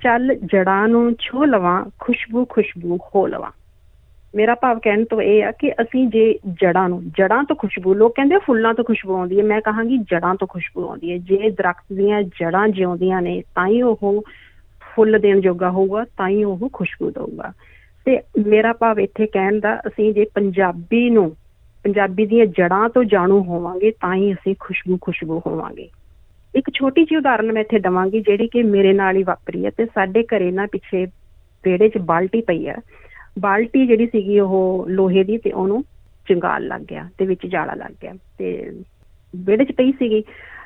ਚੱਲ 0.03 0.35
ਜੜਾਂ 0.35 0.87
ਨੂੰ 0.87 1.15
ਛੋ 1.19 1.45
ਲਵਾਂ, 1.45 1.85
ਖੁਸ਼ਬੂ 1.99 2.45
ਖੁਸ਼ਬੂ 2.45 2.97
ਹੋ 2.97 3.27
ਲਵਾਂ। 3.27 3.51
ਮੇਰਾ 4.35 4.55
ਭਾਵ 4.55 4.79
ਕਹਿਣ 4.79 5.05
ਤੋਂ 5.05 5.21
ਇਹ 5.21 5.43
ਆ 5.43 5.51
ਕਿ 5.51 5.71
ਅਸੀਂ 5.71 6.07
ਜੇ 6.07 6.39
ਜੜਾਂ 6.53 6.89
ਨੂੰ, 6.89 7.03
ਜੜਾਂ 7.09 7.43
ਤੋਂ 7.43 7.55
ਖੁਸ਼ਬੂ, 7.55 7.93
ਲੋਕ 7.93 8.13
ਕਹਿੰਦੇ 8.15 8.35
ਆ 8.35 8.39
ਫੁੱਲਾਂ 8.39 8.73
ਤੋਂ 8.73 8.85
ਖੁਸ਼ਬੂ 8.85 9.15
ਆਉਂਦੀ 9.15 9.39
ਹੈ, 9.39 9.43
ਮੈਂ 9.43 9.61
ਕਹਾਂਗੀ 9.61 9.97
ਜੜਾਂ 9.97 10.35
ਤੋਂ 10.35 10.47
ਖੁਸ਼ਬੂ 10.47 10.87
ਆਉਂਦੀ 10.87 11.11
ਹੈ। 11.11 11.17
ਜੇ 11.17 11.49
ਦਰਖਤ 11.49 11.93
ਦੀਆਂ 11.93 12.21
ਜੜਾਂ 12.21 12.67
ਜਿਉਂਦੀਆਂ 12.67 13.21
ਨੇ, 13.21 13.41
ਤਾਂ 13.55 13.67
ਹੀ 13.67 13.81
ਉਹ 13.81 14.23
ਫੁੱਲ 14.95 15.19
ਦੇਣ 15.19 15.41
ਜੋਗਾ 15.41 15.69
ਹੋਊਗਾ, 15.69 16.05
ਤਾਂ 16.17 16.29
ਹੀ 16.29 16.43
ਉਹ 16.43 16.69
ਖੁਸ਼ਬੂ 16.73 17.11
ਦਊਗਾ। 17.11 17.51
ਤੇ 18.05 18.21
ਮੇਰਾ 18.47 18.73
ਭਾਵ 18.73 18.99
ਇੱਥੇ 18.99 19.25
ਕਹਿਣ 19.25 19.59
ਦਾ, 19.59 19.79
ਅਸੀਂ 19.87 20.13
ਜੇ 20.13 20.25
ਪੰਜਾਬੀ 20.35 21.09
ਨੂੰ, 21.09 21.35
ਪੰਜਾਬੀ 21.83 22.25
ਦੀਆਂ 22.25 22.45
ਜੜਾਂ 22.45 22.89
ਤੋਂ 22.89 23.03
ਜਾਣੂ 23.03 23.43
ਹੋਵਾਂਗੇ, 23.43 23.91
ਤਾਂ 23.91 24.15
ਹੀ 24.15 24.33
ਅਸੀਂ 24.33 24.55
ਖੁਸ਼ਬੂ 24.59 24.97
ਖੁਸ਼ਬੂ 25.01 25.41
ਹੋਵਾਂਗੇ। 25.47 25.89
ਇੱਕ 26.55 26.69
ਛੋਟੀ 26.73 27.03
ਜਿਹੀ 27.03 27.17
ਉਦਾਹਰਨ 27.17 27.51
ਮੈਂ 27.51 27.61
ਇੱਥੇ 27.61 27.79
ਦਵਾਂਗੀ, 27.79 28.21
ਜਿਹੜੀ 28.21 28.47
ਕਿ 28.47 28.63
ਮੇਰੇ 28.63 28.93
ਨਾਲ 28.93 29.15
ਹੀ 29.15 29.23
ਵਾਪਰੀ 29.23 29.65
ਹੈ 29.65 29.69
ਤੇ 29.69 29.85
ਸਾਡੇ 29.85 30.23
ਘਰੇ 30.23 30.51
ਨਾ 30.51 30.65
ਪਿੱਛੇ 30.65 31.05
ਵਿਹੜੇ 31.63 31.89
'ਚ 31.89 31.97
ਬਾਲਟੀ 31.97 32.41
ਪਈ 32.41 32.67
ਆ 32.67 32.75
ਬਾਲਟੀ 33.39 33.87
ਜਿਹੜੀ 33.87 34.07
ਸੀਗੀ 34.07 34.39
ਉਹ 34.39 34.85
ਲੋਹੇ 34.89 35.23
ਦੀ 35.23 35.37
ਤੇ 35.37 35.51
ਉਹਨੂੰ 35.51 35.83
ਚੰਗਾਲ 36.29 36.67
ਲੱਗ 36.67 36.81
ਗਿਆ 36.81 37.09
ਤੇ 37.17 37.25
ਵਿੱਚ 37.25 37.47
ਜਾਲਾ 37.47 37.73
ਲੱਗ 37.73 37.91
ਗਿਆ 38.01 38.13
ਤੇ 38.37 38.71
ਵਿਹੜੇ 39.35 39.65
'ਚ 39.65 39.71
ਪਈ 39.71 39.91
ਸੀਗੀ। 39.91 40.23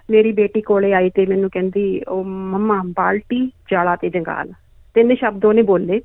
ਮੇਰੀ 0.09 0.31
ਬੇਟੀ 0.31 0.61
ਕੋਲੇ 0.61 0.93
ਆਈ 0.93 1.09
ਤੇ 1.09 1.25
ਮੈਨੂੰ 1.25 1.49
ਕਹਿੰਦੀ, 1.49 2.01
ਉਹ 2.07 2.23
ਮੰਮਾ, 2.23 2.83
ਬਾਲਟੀ, 2.85 3.51
ਜਾਲਾ 3.71 3.95
ਤੇ 3.95 4.09
ਜੰਗਾਲ। 4.09 4.51
ਤਿੰਨ 4.93 5.15
ਸ਼ਬਦ 5.15 5.45
ਉਹਨੇ 5.45 5.61
ਬੋਲੇ। 5.61 6.01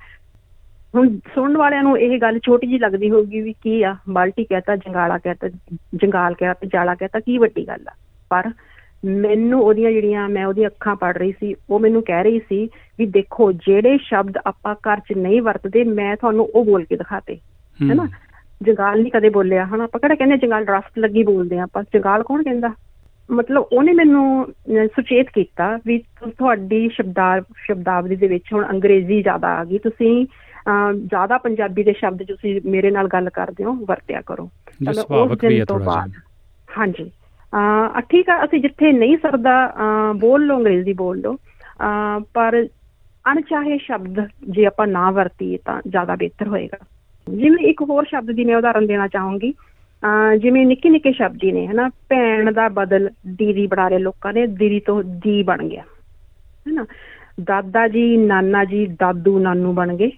ਹੁਣ 0.94 1.18
ਸੁਣਨ 1.34 1.56
ਵਾਲਿਆਂ 1.56 1.82
ਨੂੰ 1.82 1.98
ਇਹ 1.98 2.18
ਗੱਲ 2.20 2.38
ਛੋਟੀ 2.38 2.66
ਜੀ 2.66 2.78
ਲੱਗਦੀ 2.78 3.10
ਹੋਊਗੀ 3.10 3.40
ਵੀ 3.40 3.52
ਕੀ 3.52 3.82
ਆ? 3.82 3.96
ਬਾਲਟੀ 4.10 4.44
ਕਹਤਾ 4.44 4.76
ਜੰਗਾਲਾ 4.76 5.18
ਕਹਤਾ 5.18 5.48
ਜੰਗਾਲ 5.94 6.34
ਕਹਤਾ 6.34 6.54
ਤੇ, 6.54 6.66
ਜਾਲਾ 6.66 6.94
ਕਹਤਾ 6.94 7.20
ਕੀ 7.20 7.38
ਵੱਡੀ 7.38 7.68
ਗੱਲ 7.68 7.88
ਆ? 7.88 7.92
ਪਰ 8.30 8.50
ਮੈਨੂੰ 9.04 9.62
ਉਹਦੀਆਂ 9.62 9.90
ਜਿਹੜੀਆਂ 9.90 10.28
ਮੈਂ 10.28 10.46
ਉਹਦੀਆਂ 10.46 10.68
ਅੱਖਾਂ 10.68 10.96
ਪੜ 10.96 11.18
ਰਹੀ 11.18 11.32
ਸੀ 11.32 11.54
ਉਹ 11.70 11.80
ਮੈਨੂੰ 11.80 12.02
ਕਹਿ 12.02 12.22
ਰਹੀ 12.22 12.38
ਸੀ 12.38 12.68
ਵੀ 12.98 13.06
ਦੇਖੋ 13.06 13.52
ਜਿਹੜੇ 13.52 13.98
ਸ਼ਬਦ 13.98 14.32
ਆਪਾਂ 14.46 14.74
ਘਰ 14.74 15.00
'ਚ 15.00 15.12
ਨਹੀਂ 15.16 15.42
ਵਰਤਦੇ 15.42 15.84
ਮੈਂ 15.84 16.16
ਤੁਹਾਨੂੰ 16.16 16.48
ਉਹ 16.54 16.64
ਬੋਲ 16.64 16.84
ਕੇ 16.84 16.96
ਦਿਖਾਤੇ। 16.96 17.34
ਹੈਨਾ? 17.90 18.08
ਜੰਗਾਲ 18.62 19.02
ਨਹੀਂ 19.02 19.12
ਕਦੇ 19.12 19.28
ਬੋਲਿਆ 19.28 19.66
ਹਨਾ? 19.66 19.84
ਆਪਾਂ 19.84 20.00
ਕਿਹੜਾ 20.00 20.14
ਕਹਿੰਦੇ 20.14 20.36
ਜੰਗਾਲ 20.36 20.66
ਰਸਤ 20.66 20.98
ਲੱਗੀ 20.98 21.22
ਬੋਲਦੇ 21.22 21.58
ਆ 21.58 21.62
ਆਪਾਂ? 21.62 21.82
ਜੰਗਾਲ 21.82 22.22
ਕੌਣ 22.22 22.42
ਕਹਿੰਦਾ? 22.42 22.74
ਮਤਲਬ 23.30 23.64
ਉਹਨੇ 23.72 23.92
ਮੈਨੂੰ 23.92 24.46
ਸੁਚੇਤ 24.86 25.26
ਕੀਤਾ 25.34 25.78
ਵੀ 25.86 25.98
ਤੁ- 25.98 26.30
ਤੁਹਾਡੀ 26.38 26.88
ਸ਼ਬਦਾਰ 26.88 27.40
ਸ਼ਬਦਾਵਲੀ 27.40 28.16
ਦੇ 28.16 28.26
ਵਿੱਚ 28.26 28.44
ਹੁਣ 28.52 28.66
ਅੰਗਰੇਜ਼ੀ 28.70 29.22
ਜ਼ਿਆਦਾ 29.22 29.48
ਆ 29.48 29.64
ਗਈ। 29.64 29.78
ਤੁਸੀਂ 29.78 30.26
ਜ਼ਿਆਦਾ 30.96 31.38
ਪੰਜਾਬੀ 31.38 31.82
ਦੇ 31.82 31.92
ਸ਼ਬਦ 31.92 32.22
ਤੁਸੀਂ 32.22 32.60
ਮੇਰੇ 32.64 32.90
ਨਾਲ 32.90 33.08
ਗੱਲ 33.08 33.30
ਕਰਦੇ 33.30 33.64
ਹੋ 33.64 33.72
ਵਰਤਿਆ 33.72 34.20
ਕਰੋ। 34.20 34.50
ਚਲੋ, 34.84 35.02
ਉਸ 35.24 35.38
ਦਿਨ 35.38 35.64
ਤੋਂ 35.64 35.78
ਬਾਅਦ। 35.86 36.10
ਹਾਂਜੀ। 36.78 37.10
ਠੀਕ 38.00 38.28
ਆ, 38.28 38.44
ਅਸੀਂ 38.44 38.60
ਜਿੱਥੇ 38.60 38.92
ਨਹੀਂ 38.92 39.16
ਸਰਦਾ, 39.16 39.68
ਅਹ, 39.68 40.14
ਬੋਲ 40.14 40.46
ਲਓ, 40.46 40.58
ਅੰਗਰੇਜ਼ੀ 40.58 40.92
ਬੋਲ 40.92 41.20
ਲਓ। 41.20 41.34
ਅਹ, 41.34 42.20
ਪਰ 42.34 42.66
ਅਣਚਾਹੇ 43.32 43.78
ਸ਼ਬਦ 43.78 44.28
ਜੇ 44.50 44.66
ਆਪਾਂ 44.66 44.86
ਨਾ 44.86 45.10
ਵਰਤੀਏ 45.10 45.58
ਤਾਂ 45.64 45.82
ਜ਼ਿਆਦਾ 45.88 46.16
ਬਿਹਤਰ 46.16 46.48
ਹੋਏਗਾ। 46.48 46.86
ਜਿਵੇਂ 47.30 47.66
ਇੱਕ 47.66 47.82
ਹੋਰ 47.82 48.04
ਸ਼ਬਦ 48.04 48.32
ਦੀ 48.32 48.44
ਮੈਂ 48.44 48.56
ਉਦਾਹਰਨ 48.56 48.86
ਦੇਣਾ 48.86 49.08
ਚਾਹੂੰਗੀ। 49.08 49.52
ਅਹ, 49.52 50.36
ਜਿਵੇਂ 50.36 50.66
ਨਿੱਕੇ 50.66 50.90
ਨਿੱਕੇ 50.90 51.12
ਸ਼ਬਦ 51.12 51.38
ਹੀ 51.44 51.52
ਨੇ, 51.52 51.66
ਹਨਾ? 51.66 51.88
ਭੈਣ 51.88 52.52
ਦਾ 52.52 52.68
ਬਦਲ 52.68 53.10
ਦੀਦੀ 53.26 53.66
ਬਣਾ 53.66 53.88
ਲਏ 53.88 53.98
ਲੋਕਾਂ 53.98 54.32
ਨੇ, 54.32 54.46
ਦੀਦੀ 54.46 54.80
ਤੋਂ 54.80 55.02
ਦੀ 55.06 55.42
ਬਣ 55.42 55.68
ਗਿਆ। 55.68 55.82
ਹੈਨਾ? 56.68 56.86
ਦਾਦਾ 57.44 57.88
ਜੀ, 57.88 58.16
ਨਾਨਾ 58.16 58.64
ਜੀ, 58.64 58.86
ਦਾਦੂ, 58.86 59.38
ਨਾਨੂ 59.38 59.72
ਬਣ 59.72 59.96
ਗਏ। 59.96 60.10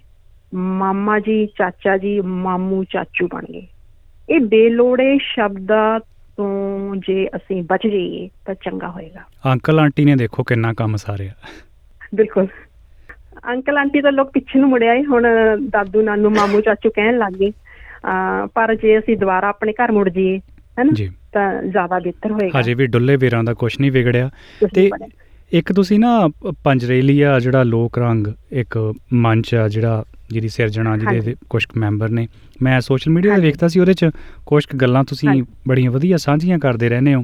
ਮਾਮਾ 0.53 1.19
ਜੀ, 1.19 1.45
ਚਾਚਾ 1.45 1.97
ਜੀ, 1.97 2.21
ਮਾਮੂ, 2.21 2.83
ਚਾਚੂ 2.83 3.27
ਬਣ 3.27 3.45
ਗਏ। 3.53 3.67
ਇਹ 4.29 4.39
ਬੇਲੋੜੇ 4.39 5.17
ਸ਼ਬਦਾਂ 5.21 5.99
ਤੋਂ 6.37 6.95
ਜੇ 6.95 7.27
ਅਸੀਂ 7.35 7.63
ਬਚ 7.63 7.87
ਜਾਈਏ 7.87 8.29
ਤਾਂ 8.45 8.55
ਚੰਗਾ 8.55 8.89
ਹੋਏਗਾ। 8.89 9.51
ਅੰਕਲ 9.53 9.79
ਆਂਟੀ 9.79 10.05
ਨੇ 10.05 10.15
ਦੇਖੋ 10.15 10.43
ਕਿੰਨਾ 10.43 10.73
ਕੰਮ 10.73 10.95
ਸਾਰਿਆ। 10.95 11.31
ਬਿਲਕੁਲ। 12.15 12.47
ਅੰਕਲ 13.53 13.77
ਆਂਟੀ 13.77 14.01
ਤਾਂ 14.01 14.11
ਲੋਕ 14.11 14.31
ਪਿੱਛੇ 14.31 14.59
ਨੂੰ 14.59 14.69
ਮੁੜਿਆ 14.69 14.93
ਹੁਣ 14.93 15.27
ਦਾਦੂ 15.67 16.01
ਨਾਨੂ 16.01 16.29
ਮਾਮੂ 16.29 16.61
ਚਾਚੂ 16.61 16.89
ਕਹਿਣ 16.89 17.17
ਲੱਗ 17.17 17.33
ਗਏ। 17.33 17.51
ਪਰ 18.53 18.75
ਜੇ 18.75 18.99
ਅਸੀਂ 18.99 19.17
ਦੁਬਾਰਾ 19.17 19.49
ਆਪਣੇ 19.49 19.73
ਘਰ 19.73 19.91
ਮੁੜ 19.91 20.09
ਜਾਈਏ 20.09 20.37
ਹੈਨਾ 20.79 20.91
ਜੀ। 20.93 21.11
ਤਾਂ 21.33 21.63
ਜ਼ਿਆਦਾ 21.63 21.99
ਬਿਹਤਰ 21.99 22.31
ਹੋਏਗਾ। 22.31 22.59
ਹਜੇ 22.59 22.73
ਵੀ 22.73 22.87
ਡੁੱਲੇ 22.87 23.15
ਵੀਰਾਂ 23.15 23.43
ਦਾ 23.43 23.53
ਕੁਝ 23.53 23.75
ਨਹੀਂ 23.81 23.91
ਵਿਗੜਿਆ। 23.91 24.29
ਤੇ। 24.75 24.89
ਇੱਕ 25.51 25.73
ਤੁਸੀਂ 25.73 25.99
ਨਾ 25.99 26.29
ਪੰਜਰੇਲੀਆ 26.63 27.39
ਜਿਹੜਾ 27.39 27.63
ਲੋਕ 27.63 27.97
ਰੰਗ 27.97 28.27
ਇੱਕ 28.51 28.93
ਮੰਚ 29.13 29.55
ਆ 29.55 29.67
ਜਿਹੜਾ 29.67 30.03
ਜਿਹਦੀ 30.31 30.49
ਸਿਰਜਣਾ 30.49 30.97
ਜਿਹਦੇ। 30.97 31.35
ਕੁਝ 31.49 31.65
ਮੈਂਬਰ 31.77 32.09
ਨੇ 32.09 32.27
ਮੈਂ 32.61 32.81
ਸੋਸ਼ਲ 32.81 33.11
ਮੀਡੀਆ 33.11 33.35
ਤੇ। 33.35 33.41
ਵੇਖਦਾ 33.41 33.67
ਸੀ 33.67 33.79
ਉਹਦੇ 33.79 33.93
ਚ 33.93 34.09
ਕੁਝ 34.45 34.63
ਗੱਲਾਂ 34.81 35.03
ਤੁਸੀਂ। 35.03 35.43
ਬੜੀਆਂ 35.67 35.91
ਵਧੀਆ 35.91 36.17
ਸਾਂਝੀਆਂ 36.17 36.59
ਕਰਦੇ 36.59 36.89
ਰਹਿੰਦੇ 36.89 37.13
ਹੋ 37.13 37.21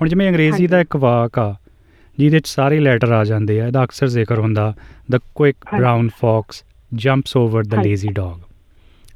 ਹੁਣ 0.00 0.08
ਜਿਵੇਂ 0.08 0.28
ਅੰਗਰੇਜ਼ੀ 0.28 0.66
ਦਾ। 0.66 0.80
ਇੱਕ 0.80 0.96
ਵਾਕ 0.96 1.38
ਆ 1.38 1.54
ਜਿਹਦੇ 2.18 2.40
ਚ 2.40 2.46
ਸਾਰੇ 2.46 2.80
ਲੈਟਰ 2.80 3.12
ਆ 3.12 3.24
ਜਾਂਦੇ 3.24 3.60
ਆ 3.60 3.66
ਇਹਦਾ 3.66 3.84
ਅਕਸਰ 3.84 4.08
ਜ਼ਿਕਰ 4.08 4.38
ਹੁੰਦਾ 4.38 4.74
the 5.10 5.18
quick. 5.34 5.56
Brown 5.76 6.08
fox 6.20 6.64
jumps 6.94 7.36
over 7.36 7.62
the. 7.62 7.74
Lazy 7.74 8.08
dog 8.08 8.40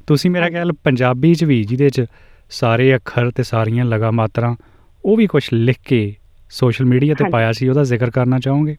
ਤੁਸੀਂ 0.07 0.31
ਮੇਰਾ। 0.31 0.49
ਖਿਆਲ 0.49 0.71
ਪੰਜਾਬੀ 0.71 1.35
ਚ 1.35 1.43
ਵੀ 1.43 1.63
ਜਿਹਦੇ 1.63 1.89
ਚ 1.89 2.05
ਸਾਰੇ 2.49 2.95
ਅੱਖਰ 2.95 3.31
ਤੇ 3.31 3.43
ਸਾਰੀਆਂ 3.43 3.85
ਲਗਾ 3.85 4.11
ਮਾਤਰਾ 4.11 4.55
ਉਹ 5.05 5.17
ਵੀ 5.17 5.27
ਕੁਝ 5.27 5.43
ਲਿਖ 5.53 5.77
ਕੇ 5.85 6.15
ਸੋਸ਼ਲ 6.49 6.85
ਮੀਡੀਆ 6.85 7.13
ਤੇ। 7.13 7.29
ਪਾਇਆ 7.29 7.51
ਸੀ 7.51 7.67
ਉਹਦਾ 7.67 7.83
ਜ਼ਿਕਰ 7.83 8.09
ਕਰਨਾ 8.09 8.39
ਚਾਹੋਗੇ 8.39 8.75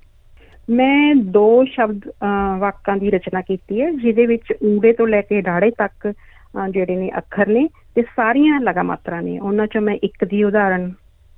ਮੈਂ 0.70 1.14
ਦੋ 1.14 1.64
ਸ਼ਬਦ 1.64 2.08
ਅਹ, 2.08 2.58
ਵਾਕਾਂ 2.58 2.96
ਦੀ 2.96 3.10
ਰਚਨਾ 3.10 3.40
ਕੀਤੀ 3.40 3.80
ਹੈ 3.82 3.90
ਜਿਹਦੇ 3.92 4.26
ਵਿੱਚ 4.26 4.52
ਊੜੇ 4.64 4.92
ਤੋਂ 4.92 5.06
ਲੈ 5.06 5.20
ਕੇ 5.22 5.40
ਡਾੜੇ 5.40 5.70
ਤੱਕ 5.70 6.06
ਅਹ, 6.08 6.68
ਜਿਹੜੇ 6.68 6.96
ਨੇ 6.96 7.10
ਅੱਖਰ 7.18 7.46
ਨੇ 7.46 7.68
ਤੇ 7.94 8.02
ਸਾਰੀਆਂ 8.02 8.60
ਲਗਾ 8.60 8.82
ਮਾਤਰਾ 8.82 9.20
ਨੇ। 9.20 9.38
ਉਹਨਾਂ 9.38 9.66
ਚੋਂ 9.66 9.80
ਮੈਂ 9.80 9.94
ਇੱਕ 10.02 10.24
ਦੀ 10.24 10.42
ਉਦਾਹਰਣ 10.44 10.88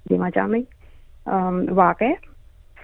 ਦੇਵਾਂ 0.09 0.31
ਚਾਹਾਂ 0.31 0.61
ਅਮ, 1.29 1.65
ਵਾਕ 1.71 2.03
ਹੈ 2.03 2.15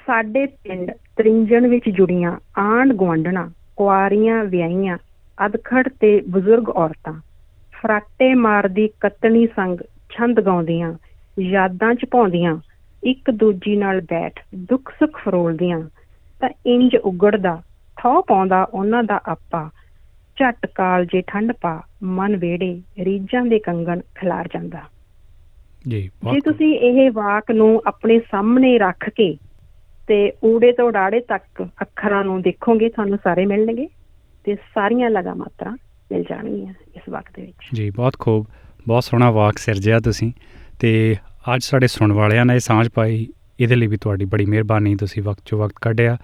ਸਾਡੇ 0.06 0.46
ਪਿੰਡ 0.46 0.90
ਤ੍ਰਿੰਜਣ 1.16 1.66
ਵਿੱਚ 1.66 1.88
ਜੁੜੀਆਂ 1.88 2.36
ਆਂਢ 2.58 2.92
ਗੁਆਂਢਣਾ 2.92 3.50
ਕੁਆਰੀਆਂ 3.76 4.44
ਵਿਆਹੀਆਂ 4.44 4.96
ਅਧਖੜ 5.46 5.88
ਤੇ 6.00 6.20
ਬਜ਼ੁਰਗ 6.28 6.68
ਔਰਤਾਂ 6.68 7.12
ਫਰਾਟੇ 7.72 8.34
ਮਾਰਦੀ 8.34 8.88
ਕੱਤਣੀ 9.00 9.46
ਸੰਗ 9.46 9.78
ਛੰਦ 10.10 10.40
ਗਾਉਂਦੀਆਂ 10.40 10.92
ਯਾਦਾਂ 11.40 11.94
ਚ 11.94 12.04
ਪਾਉਂਦੀਆਂ 12.04 12.56
ਇੱਕ 13.02 13.30
ਦੂਜੀ 13.30 13.76
ਨਾਲ 13.76 14.00
ਬੈਠ 14.00 14.40
ਦੁੱਖ 14.54 14.90
ਸੁੱਖ 14.90 15.18
ਫਰੋਲਦੀਆਂ 15.24 15.80
ਤਾਂ 16.40 16.48
ਇੰਜ 16.66 16.96
ਉਗੜਦਾ 16.96 17.62
ਥੋ 18.02 18.22
ਪਾਉਂਦਾ 18.22 18.62
ਉਹਨਾਂ 18.62 19.02
ਦਾ 19.04 19.20
ਆਪਾ। 19.26 19.70
ਝਟ 20.36 20.66
ਕਾਲ 20.66 21.06
ਜੇ 21.06 21.22
ਠੰਡ 21.26 21.52
ਪਾ 21.52 21.82
ਮਨ 22.02 22.36
ਵੇੜੇ 22.36 22.82
ਰੀਝਾਂ 22.98 23.42
ਦੇ 23.42 23.58
ਕੰਗਣ 23.58 24.00
ਖਿਲਾਰ 24.14 24.48
ਜਾਂਦਾ। 24.54 24.82
ਜੀ 25.88 26.10
ਜੇ 26.32 26.40
ਤੁਸੀਂ 26.40 26.78
ਇਹ 26.78 27.10
ਵਾਕ 27.10 27.50
ਨੂੰ 27.50 27.82
ਆਪਣੇ 27.86 28.20
ਸਾਹਮਣੇ 28.20 28.78
ਰੱਖ 28.78 29.10
ਕੇ 29.10 29.36
ਤੇ 30.08 30.32
ਊੜੇ 30.44 30.72
ਤੋਂ 30.72 30.92
ਡਾੜੇ 30.92 31.20
ਤੱਕ 31.20 31.68
ਅੱਖਰਾਂ 31.82 32.24
ਨੂੰ 32.24 32.42
ਦੇਖੋਗੇ 32.42 32.88
ਤੁਹਾਨੂੰ 32.88 33.18
ਸਾਰੇ 33.24 33.46
ਮਿਲਣਗੇ 33.46 33.88
ਤੇ 34.44 34.54
ਸਾਰੀਆਂ 34.54 35.10
ਲਗਾ 35.10 35.34
ਮਾਤਰਾ 35.34 35.70
ਮਿਲ 36.12 36.22
ਜਾਣਗੀਆਂ 36.22 36.74
ਇਸ 36.96 37.08
ਵਾਕ 37.08 37.24
ਦੇ 37.34 37.42
ਵਿੱਚ। 37.42 37.68
ਜੀ 37.74 37.90
ਬਹੁਤ 37.90 38.18
ਖੂਬ 38.18 38.46
ਬਹੁਤ 38.86 39.04
ਸੋਹਣਾ 39.04 39.30
ਵਾਕ 39.30 39.58
ਸਿਰਜਿਆ 39.58 40.00
ਤੁਸੀਂ 40.00 40.32
ਤੇ 40.80 41.16
ਅੱਜ 41.54 41.64
ਸਾਡੇ 41.64 41.86
ਸੁਣਨ 41.86 42.12
ਵਾਲਿਆਂ 42.12 42.44
ਨੇ 42.46 42.58
ਸਾਂਝ 42.58 42.88
ਪਾਈ 42.88 43.26
ਇਹਦੇ 43.60 43.76
ਲਈ 43.76 43.86
ਵੀ 43.86 43.96
ਤੁਹਾਡੀ 43.96 44.24
ਬੜੀ 44.24 44.46
ਮਿਹਰਬਾਨੀ, 44.46 44.96
ਤੁਸੀਂ 44.96 45.22
ਵਕਤ 45.22 45.40
ਚੋਂ 45.46 45.58
ਵਕਤ 45.58 45.74
ਕੱਢਿਆ। 45.82 46.16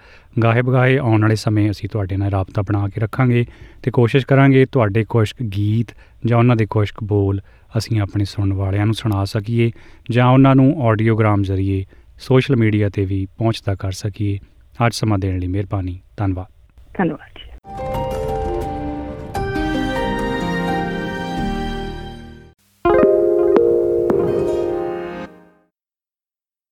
ਗਾਹੇ 0.43 0.61
ਬਗਾਹੇ 0.61 0.97
ਆਉਣ 0.97 1.21
ਵਾਲੇ 1.21 1.35
ਸਮੇਂ 1.35 1.71
ਅਸੀਂ 1.71 1.89
ਤੁਹਾਡੇ 1.89 2.17
ਨਾਲ 2.17 2.31
ਰਾਬਤਾ 2.31 2.61
ਬਣਾ 2.61 2.87
ਕੇ 2.87 3.01
ਰੱਖਾਂਗੇ 3.01 3.45
ਤੇ 3.83 3.91
ਕੋਸ਼ਿਸ਼ 3.91 4.25
ਕਰਾਂਗੇ 4.25 4.65
ਤੁਹਾਡੇ 4.65 5.03
ਕੁਝ 5.03 5.31
ਕੁ 5.31 5.45
ਗੀਤ 5.45 5.87
ਜਾਂ 6.25 6.37
ਉਹਨਾਂ 6.37 6.55
ਦੇ 6.55 6.65
ਕੁਝ 6.65 6.91
ਕੁ 6.91 7.05
ਬੋਲ 7.05 7.41
ਅਸੀਂ 7.77 8.01
ਆਪਣੇ 8.01 8.25
ਸੁਣਨ 8.25 8.53
ਵਾਲਿਆਂ 8.53 8.85
ਨੂੰ 8.85 8.95
ਸੁਣਾ 8.95 9.25
ਸਕੀਏ 9.25 9.71
ਜਾਂ 10.11 10.27
ਉਹਨਾਂ 10.27 10.55
ਨੂੰ 10.55 10.87
ਆਡੀਓਗ੍ਰਾਮ 10.87 11.43
ਜ਼ਰੀਏ 11.43 11.85
ਸੋਸ਼ਲ 12.19 12.55
ਮੀਡੀਆ 12.55 12.89
ਤੇ 12.89 13.05
ਵੀ 13.05 13.25
ਪਹੁੰਚਦਾ 13.37 13.75
ਕਰ 13.75 13.91
ਸਕੀਏ। 13.91 14.39
ਅੱਜ 14.85 14.93
ਸਮਾਂ 14.93 15.19
ਦੇਣ 15.19 15.39
ਲਈ 15.39 15.47
ਮਿਹਰਬਾਨੀ। 15.47 15.99
ਧੰਨਵਾਦ। 16.17 16.47
ਧੰਨਵਾਦ 16.97 17.39
ਜੀ। 17.39 17.94